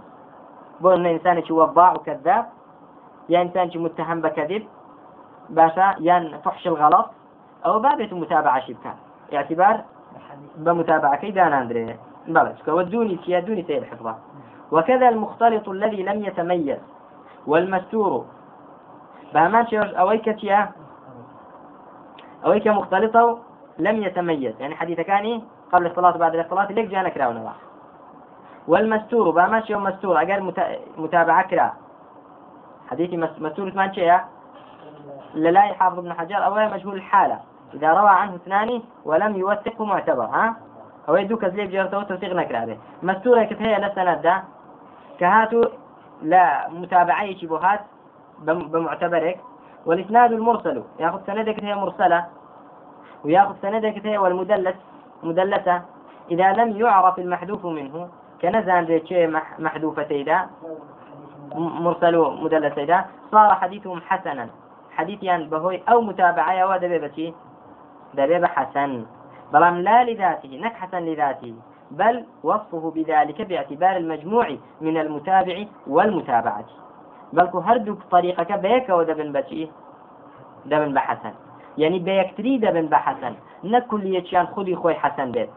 بو 0.82 0.94
إن 0.94 1.06
إنسان 1.06 1.46
شو 1.46 1.62
وضاع 1.62 1.94
وكذاب 1.94 2.46
يا 3.30 3.42
إنسان 3.42 3.72
شو 3.72 3.80
متهم 3.80 4.22
بكذب 4.22 4.64
باشا 5.50 5.96
يا 6.00 6.40
فحش 6.46 6.68
الغلط 6.68 7.08
أو 7.66 7.80
بابة 7.80 8.10
متابعة 8.16 8.60
شبكة 8.60 8.94
اعتبار 9.34 9.82
بمتابعة 10.58 11.16
كي 11.16 11.32
دان 11.32 11.54
أندري. 11.54 11.96
بلش 12.28 12.68
ودوني 12.68 13.20
سيادوني 13.26 13.64
سيء 13.64 13.78
الحفظ 13.78 14.08
وكذا 14.72 15.10
المختلط 15.10 15.70
الذي 15.70 16.04
لم 16.04 16.26
يتميز 16.26 16.78
والمستور. 17.48 18.26
بهمان 19.34 19.68
شيء 19.68 20.00
أويك 20.00 20.28
أويك 22.46 22.68
مختلطة 22.68 23.40
لم 23.80 24.04
يتميز. 24.04 24.62
يعني 24.62 24.76
حديث 24.76 25.00
كاني 25.00 25.44
قبل 25.72 25.86
الاختلاط 25.86 26.18
بعد 26.18 26.34
الاختلاط 26.34 26.72
ليك 26.72 26.88
جانا 26.88 27.10
كراونا 27.10 27.54
والمستور 28.68 29.30
بهمان 29.30 29.64
شيء 29.64 29.78
مستور 29.78 30.22
أجر 30.22 30.54
متابعة 30.98 31.48
كرا 31.48 31.74
حديثي 32.90 33.18
مستور 33.18 33.70
ثمان 33.70 33.94
شيء 33.94 34.20
لا 35.34 35.66
يحافظ 35.66 36.00
ابن 36.00 36.14
حجر. 36.14 36.46
أو 36.46 36.56
مجهول 36.56 36.96
الحالة. 36.96 37.40
إذا 37.74 37.94
روى 37.94 38.10
عنه 38.10 38.36
اثنان 38.36 38.82
ولم 39.06 39.36
يوثقه 39.36 39.86
معتبر 39.86 40.26
ها؟ 40.26 40.56
أو 41.10 41.16
يدوك 41.16 41.46
زليب 41.46 41.72
جرته 41.72 42.04
توثيق 42.04 42.34
نكرة 42.34 42.78
مستورة 43.04 43.44
كتهي 43.44 43.80
لسند 43.80 44.22
ده؟ 44.22 44.44
كهاتو 45.20 45.64
لا 46.22 46.70
متابعي 46.70 47.40
شبهات 47.40 47.80
بمعتبرك. 48.40 49.40
والإسناد 49.86 50.32
المرسل 50.32 50.84
ياخذ 51.00 51.20
سندك 51.28 51.64
هي 51.64 51.76
مرسلة؟ 51.76 52.26
وياخذ 53.26 53.56
سندك 53.62 54.06
هي 54.06 54.18
والمدلس 54.18 54.76
مدلسة. 55.24 55.82
إذا 56.32 56.54
لم 56.54 56.78
يعرف 56.78 57.20
المحذوف 57.20 57.66
منه 57.66 58.10
كنزان 58.42 58.84
ذي 58.84 59.28
محذوفة 59.60 60.12
إذا 60.12 60.50
مرسل 61.56 62.18
مدلس 62.18 62.78
إذا 62.78 63.06
صار 63.32 63.56
حديثهم 63.56 64.02
حسنا. 64.02 64.50
حديث 64.92 65.24
يعني 65.24 65.46
بهوي 65.46 65.84
أو 65.90 66.02
متابعة 66.02 66.60
أو 66.60 66.78
دبيبة 66.78 67.34
دبيبة 68.14 68.48
حسن. 68.48 69.06
بلام 69.54 69.78
لا 69.78 70.04
لذاته 70.04 70.60
نك 70.64 70.74
حسن 70.74 70.98
لذاته. 71.06 71.54
بل 71.92 72.26
وصفه 72.44 72.92
بذلك 72.96 73.42
باعتبار 73.42 73.98
المجموع 73.98 74.48
من 74.82 74.98
المتابع 74.98 75.66
والمتابعة. 75.88 76.66
بل 77.34 77.48
هردوك 77.54 78.00
طريقك 78.12 78.52
بيك 78.52 78.90
ودبن 78.90 79.32
بشي؟ 79.32 79.68
دبن 80.66 80.94
بحسن. 80.94 81.34
يعني 81.78 82.00
بيكتري 82.00 82.58
دبن 82.58 82.86
بحسن. 82.88 83.34
نكل 83.64 84.16
يتشان 84.16 84.48
خذي 84.48 84.76
خوي 84.76 84.94
حسن 84.94 85.32
بيت. 85.32 85.50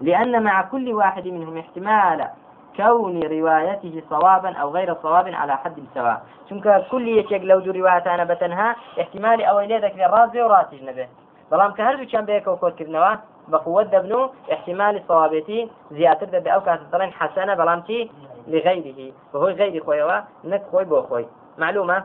لأن 0.00 0.42
مع 0.42 0.62
كل 0.62 0.92
واحد 0.92 1.28
منهم 1.28 1.58
احتمال 1.58 2.28
كون 2.76 3.22
روايته 3.22 4.02
صوابا 4.10 4.56
أو 4.56 4.70
غير 4.70 4.94
صواب 5.02 5.28
على 5.28 5.56
حد 5.56 5.84
سواء. 5.94 6.22
چونك 6.48 6.86
كل 6.90 7.08
يتشك 7.08 7.40
لو 7.42 7.58
دو 7.58 7.70
رواية 7.70 8.14
أنا 8.14 8.24
بتنها 8.24 8.76
احتمال 9.00 9.44
أو 9.44 9.60
إليه 9.60 9.78
ذاك 9.78 9.94
الرازي 9.94 10.42
وراتج 10.42 10.82
نبه 10.82 11.08
بەڵام 11.50 11.72
کە 11.76 11.82
هەردوو 11.88 12.10
چیان 12.10 12.24
بەیەکەوە 12.28 12.60
کۆتکردنەوە 12.62 13.12
بقوة 13.52 13.82
دبنو 13.82 14.30
احتمال 14.54 14.94
الصوابتي 14.96 15.70
زيادة 15.90 16.26
دب 16.26 16.46
أو 16.48 16.60
كاتب 16.60 17.02
حسنة 17.20 17.54
بلامتي 17.54 18.10
لغيره 18.48 19.12
وهو 19.32 19.46
غير 19.46 19.84
خوي 19.84 20.22
نك 20.44 20.62
خوي 20.70 20.84
بو 20.84 21.02
خوي 21.02 21.26
معلومة 21.58 22.04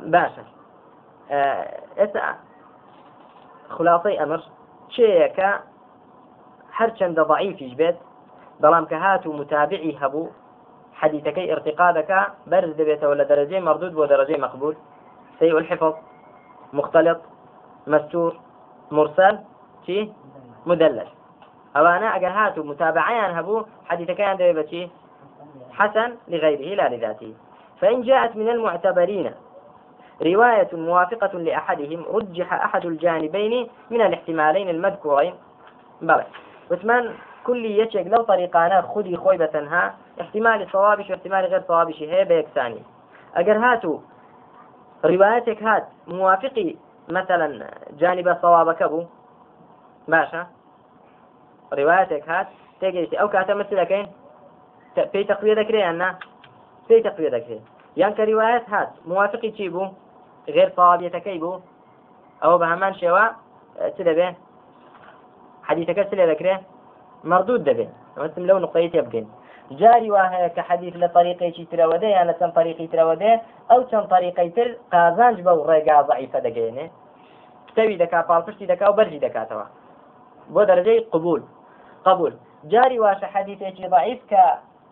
باشا 0.00 0.44
آه 1.30 2.28
خلاصي 3.68 4.22
أمر 4.22 4.40
شيء 4.88 5.26
هەرچەندە 6.78 7.22
ضعیفیش 7.30 7.72
بێت 7.80 7.96
بەڵام 8.62 8.84
کە 8.90 8.96
هات 9.04 9.26
و 9.26 9.32
هەبوو 10.00 10.26
حديثكي 10.96 11.52
ارتقادك 11.52 12.26
برز 12.46 12.70
دبيته 12.70 13.08
ولا 13.08 13.24
درجة 13.24 13.60
مردود 13.60 13.94
ودرجة 13.94 14.36
مقبول. 14.36 14.76
سيء 15.38 15.58
الحفظ 15.58 15.94
مختلط 16.72 17.20
مستور 17.86 18.36
مرسل 18.90 19.38
شي؟ 19.86 20.12
مدلل. 20.66 21.06
أو 21.76 21.86
أنا 21.86 22.16
أجر 22.16 22.28
هاتوا 22.28 22.64
متابعين 22.64 23.38
هبو 23.38 23.64
حديثك 23.86 24.20
عند 24.20 24.42
بشي؟ 24.42 24.88
حسن 25.72 26.16
لغيره 26.28 26.74
لا 26.74 26.96
لذاته. 26.96 27.34
فإن 27.80 28.02
جاءت 28.02 28.36
من 28.36 28.48
المعتبرين 28.48 29.32
رواية 30.22 30.68
موافقة 30.72 31.38
لأحدهم 31.38 32.04
رجح 32.14 32.52
أحد 32.52 32.86
الجانبين 32.86 33.68
من 33.90 34.00
الاحتمالين 34.00 34.68
المذكورين. 34.68 35.34
بلى. 36.02 36.24
وثمان 36.70 37.14
كل 37.44 37.64
يشك 37.64 38.06
لو 38.06 38.22
طريقانا 38.22 38.82
خذي 38.82 39.16
خوي 39.16 39.38
بتنها 39.38 39.94
احتمال 40.20 40.68
صوابش 40.72 41.10
واحتمال 41.10 41.44
غير 41.44 41.62
صوابش 41.68 42.02
هي 42.02 42.24
بيكساني 42.24 42.82
أجر 43.34 43.58
هاتو 43.58 44.00
روايتك 45.04 45.62
هات 45.62 45.88
موافقي 46.06 46.76
مثلا 47.08 47.70
جانب 47.98 48.36
صوابك 48.42 48.82
أبو. 48.82 49.04
باشا. 50.08 50.46
روايتك 51.72 52.28
هات 52.28 52.46
تجي 52.80 53.20
أو 53.20 53.28
كاتب 53.28 53.56
مثلك 53.56 54.08
في 55.12 55.24
تقوية 55.24 55.54
ذكري 55.54 55.90
أنا؟ 55.90 56.18
في 56.88 57.00
تقوية 57.00 57.28
ذكري 57.28 57.60
يعني 57.96 58.14
كروايات 58.14 58.70
هات 58.70 58.88
موافقي 59.06 59.50
تشيبو 59.50 59.88
غير 60.48 60.72
صوابيتك 60.76 61.26
يبو 61.26 61.60
أو 62.44 62.58
بهمان 62.58 62.94
شوا؟ 62.94 63.28
تدبه 63.98 64.34
حەدیثەکە 65.68 66.02
س 66.08 66.10
لێ 66.18 66.26
دەکرێ؟ 66.32 66.54
مردود 67.30 67.62
دەبێت. 67.68 67.92
ئەمەسم 68.16 68.44
لەو 68.48 68.58
نقطەی 68.64 68.90
تێ 68.92 69.00
بکەین 69.06 69.26
جاری 69.80 70.10
وا 70.10 70.24
هەیە 70.32 70.48
کە 70.56 70.62
حەدیث 70.68 70.94
لە 71.02 71.08
طریقێکی 71.16 71.68
ترەوەدە 71.72 72.08
یان 72.16 72.26
لە 72.30 72.34
چەند 72.38 72.52
طریقی 72.58 72.88
ترەوەدێ 72.92 73.32
ئەو 73.70 73.80
چەند 73.90 74.06
طریقەی 74.14 74.50
تر 74.56 74.68
قازانج 74.92 75.38
بەو 75.46 75.58
ڕێگا 75.68 75.98
ضعیفە 76.08 76.38
دەگەێنێ 76.46 76.86
تەوی 77.76 77.98
دەکا 78.02 78.20
پاڵپشتی 78.28 78.66
دەکا 78.72 78.86
و 78.90 78.96
بەرجی 78.98 79.20
دەکاتەوە. 79.26 79.66
بۆ 80.54 80.62
دەرجەی 80.70 81.00
قبول. 81.12 81.42
قبول. 82.06 82.32
جاری 82.72 82.98
واشە 83.04 83.26
حەدیثێکی 83.34 83.88
ضعیف 83.94 84.20
کە 84.30 84.42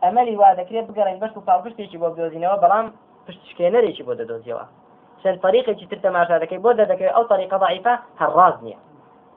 ئەمەلی 0.02 0.36
وا 0.40 0.50
دەکرێت 0.60 0.86
بگەڕین 0.90 1.18
بەشت 1.22 1.36
و 1.36 1.46
پاڵپشتێکی 1.48 1.98
بۆ 2.02 2.08
بدۆزینەوە 2.12 2.56
بەڵام 2.64 2.86
پشتشکێنەرێکی 3.26 4.02
بۆ 4.06 4.12
دەدۆزیەوە. 4.20 4.64
چەند 5.22 5.38
طریقێکی 5.44 5.86
تر 5.90 5.98
تەماشا 6.04 6.36
دەکەی 6.42 6.62
بۆ 6.64 6.70
دەدەکەوێت 6.80 7.14
ئەو 7.16 7.24
طریقە 7.32 7.56
ضعیفە 7.64 7.94
هەڕاز 8.20 8.56
نییە. 8.64 8.78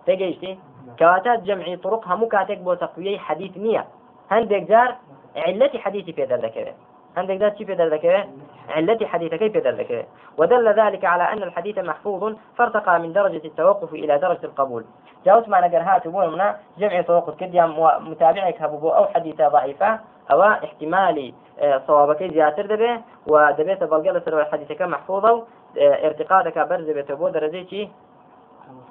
تێگەیشتی 0.07 0.51
كواتات 0.99 1.39
جمعي 1.43 1.75
طرق 1.75 2.07
همو 2.07 2.27
كاتك 2.27 2.57
بو 2.57 2.73
تقوية 2.73 3.17
حديث 3.17 3.57
نية. 3.57 3.85
هندك 4.31 4.61
جار 4.61 4.95
علتي 5.35 5.79
حديثي 5.79 6.13
في 6.13 6.23
ذلك 6.23 6.75
عندك 7.17 7.35
ذات 7.35 7.53
كيف 7.53 7.69
ذلك 7.69 8.27
علتي 8.69 9.07
حديث 9.07 9.33
كيف 9.33 9.57
ذلك 9.57 10.07
ودل 10.37 10.67
ذلك 10.67 11.05
على 11.05 11.23
أن 11.23 11.43
الحديث 11.43 11.77
محفوظ 11.77 12.35
فارتقى 12.57 12.99
من 12.99 13.13
درجة 13.13 13.41
التوقف 13.45 13.93
إلى 13.93 14.17
درجة 14.17 14.45
القبول. 14.45 14.85
جاوت 15.25 15.49
معنى 15.49 15.77
قرهات 15.77 16.07
منا 16.07 16.57
جمع 16.77 17.01
طرق 17.01 17.35
كديا 17.35 17.65
متابعك 17.99 18.61
هبو 18.61 18.89
أو 18.89 19.05
حديثة 19.05 19.47
ضعيفة. 19.47 19.99
أو 20.31 20.41
احتمالي 20.41 21.33
آه، 21.59 21.81
صوابك 21.87 22.23
زياتر 22.23 22.65
دبه 22.65 23.01
ودبيت 23.27 23.83
بلقلة 23.83 24.19
سر 24.19 24.41
الحديث 24.41 24.81
محفوظة. 24.81 25.43
آه، 25.77 26.07
ارتقادك 26.07 26.57
برز 26.59 26.89
بتبو 26.89 27.29
درجة 27.29 27.87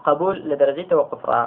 قبول 0.05 0.49
لدرجة 0.49 0.83
توقف 0.83 1.27
رأى 1.27 1.47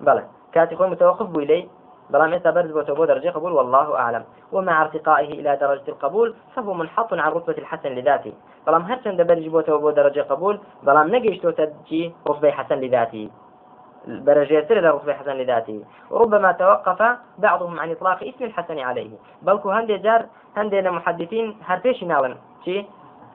بلى. 0.00 0.24
كاتي 0.52 0.76
خوي 0.76 0.90
متوقف 0.90 1.26
بويلي 1.26 1.68
بلام 2.10 2.34
إسا 2.34 2.50
برز 2.50 2.70
بوتوبو 2.70 3.04
درجة 3.04 3.30
قبول 3.30 3.52
والله 3.52 3.98
أعلم. 3.98 4.24
ومع 4.52 4.82
ارتقائه 4.82 5.32
إلى 5.40 5.56
درجة 5.56 5.88
القبول 5.88 6.34
فهو 6.56 6.74
منحط 6.74 7.14
عن 7.14 7.32
رتبة 7.32 7.58
الحسن 7.58 7.88
لذاته. 7.88 8.32
بلام 8.66 8.82
هرشن 8.82 9.16
برج 9.16 9.48
بوتوبو 9.48 9.90
درجة 9.90 10.20
قبول 10.20 10.60
بلام 10.82 11.08
نقيش 11.08 11.38
تجي 11.38 12.14
رتبة 12.28 12.50
حسن 12.50 12.74
لذاته. 12.74 13.30
درجة 14.06 14.66
إلى 14.70 14.90
رتبة 14.90 15.12
حسن 15.12 15.32
لذاته. 15.32 15.84
وربما 16.10 16.52
توقف 16.52 17.18
بعضهم 17.38 17.80
عن 17.80 17.90
إطلاق 17.90 18.22
اسم 18.22 18.44
الحسن 18.44 18.78
عليه. 18.78 19.10
بل 19.42 19.60
هندي 19.64 19.96
جار 19.98 20.26
هندي 20.56 20.82
محدثين 20.82 21.56
هرفيش 21.64 22.04
ناون. 22.04 22.36
شي 22.64 22.86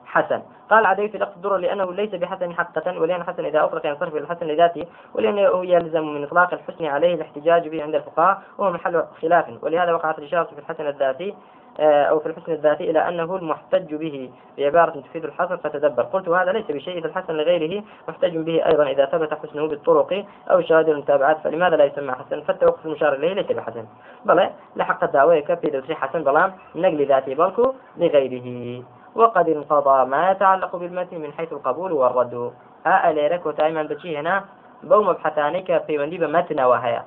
حسن. 0.06 0.42
قال 0.70 0.86
عدي 0.86 1.08
في 1.08 1.18
لقص 1.18 1.34
الدرر 1.36 1.56
لأنه 1.56 1.92
ليس 1.92 2.14
بحسن 2.14 2.54
حقة 2.54 3.00
ولأن 3.00 3.24
حسن 3.24 3.44
إذا 3.44 3.64
أطلق 3.64 3.86
ينصرف 3.86 4.14
إلى 4.14 4.22
الحسن 4.22 4.46
لذاته 4.46 4.86
ولأنه 5.14 5.66
يلزم 5.66 6.14
من 6.14 6.24
إطلاق 6.24 6.54
الحسن 6.54 6.84
عليه 6.84 7.14
الاحتجاج 7.14 7.68
به 7.68 7.82
عند 7.82 7.94
الفقهاء 7.94 8.42
وهو 8.58 8.70
محل 8.70 9.04
خلاف. 9.22 9.62
ولهذا 9.62 9.92
وقعت 9.92 10.18
الإشارة 10.18 10.44
في 10.44 10.58
الحسن 10.58 10.86
الذاتي 10.86 11.34
آه، 11.80 12.04
أو 12.04 12.20
في 12.20 12.26
الحسن 12.26 12.52
الذاتي 12.52 12.90
إلى 12.90 13.08
أنه 13.08 13.36
المحتج 13.36 13.94
به 13.94 14.30
بعبارة 14.58 15.00
تفيد 15.00 15.24
الحسن 15.24 15.56
فتدبر. 15.56 16.02
قلت 16.02 16.28
هذا 16.28 16.52
ليس 16.52 16.66
بشيء 16.70 17.04
الحسن 17.04 17.34
لغيره 17.34 17.84
محتج 18.08 18.36
به 18.36 18.66
أيضا 18.66 18.86
إذا 18.90 19.04
ثبت 19.04 19.34
حسنه 19.34 19.68
بالطرق 19.68 20.24
أو 20.50 20.60
شهادة 20.60 20.92
المتابعات 20.92 21.38
فلماذا 21.44 21.76
لا 21.76 21.84
يسمى 21.84 22.12
حسن؟ 22.12 22.40
فالتوقف 22.40 22.86
المشار 22.86 23.14
إليه 23.14 23.34
ليس 23.34 23.52
بحسن. 23.52 23.84
بل 24.24 24.48
لحق 24.76 25.04
الدعوة 25.04 25.40
كفي 25.40 25.70
دوسي 25.70 25.94
حسن 25.94 26.24
بلام 26.24 26.52
نقل 26.74 27.06
ذاتي 27.06 27.34
بلكو 27.34 27.74
لغيره. 27.96 28.82
وقد 29.16 29.48
انقضى 29.48 30.04
ما 30.04 30.30
يتعلق 30.30 30.76
بالمتن 30.76 31.20
من 31.20 31.32
حيث 31.32 31.52
القبول 31.52 31.92
والرد. 31.92 32.52
ها 32.86 33.10
أليرك 33.10 33.46
وتايما 33.46 33.82
بشي 33.82 34.18
هنا. 34.18 34.44
بو 34.82 35.02
مبحثانك 35.02 35.84
في 35.86 35.98
وندي 35.98 36.18
بمتن 36.18 36.60
وهيا. 36.60 37.02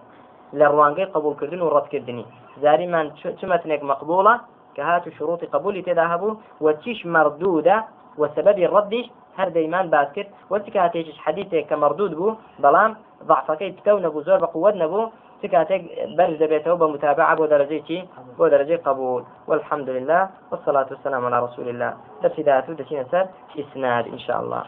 لروانقي 0.53 1.03
قبول 1.03 1.35
كردن 1.35 1.61
ورد 1.61 1.87
كردني. 1.87 2.25
زاري 2.61 2.87
من 2.87 3.15
شمتنك 3.41 3.83
مقبولة؟ 3.83 4.39
كهات 4.75 5.09
شروط 5.09 5.45
قبول 5.45 5.83
تذهبوا 5.83 6.33
وتشيش 6.61 7.05
مردودة؟ 7.05 7.85
وسبب 8.17 8.57
الرد 8.59 8.93
هر 9.37 9.49
ديمان 9.49 9.89
باسكت 9.89 10.27
وتكاتيش 10.49 11.17
حديثك 11.17 11.65
كمردود 11.69 12.13
بو؟ 12.15 12.33
بلام 12.59 12.95
ضعفك 13.23 13.73
تكون 13.77 14.09
بو 14.09 14.21
زور 14.21 14.37
بقوة 14.37 14.71
نبو. 14.71 15.09
سكاتك 15.41 15.82
برز 16.17 16.36
دبيته 16.36 16.73
بمتابعة 16.73 17.36
بو 17.36 17.45
درجة 17.45 18.06
بو 18.38 18.47
درجة 18.47 18.82
قبول. 18.86 19.23
والحمد 19.47 19.89
لله 19.89 20.30
والصلاة 20.52 20.88
والسلام 20.91 21.25
على 21.25 21.39
رسول 21.39 21.69
الله. 21.69 21.93
درس 22.23 22.39
داتو 22.39 22.73
دسينا 22.73 23.06
سر 23.12 23.28
إسناد 23.60 24.06
إن 24.08 24.19
شاء 24.19 24.39
الله. 24.41 24.63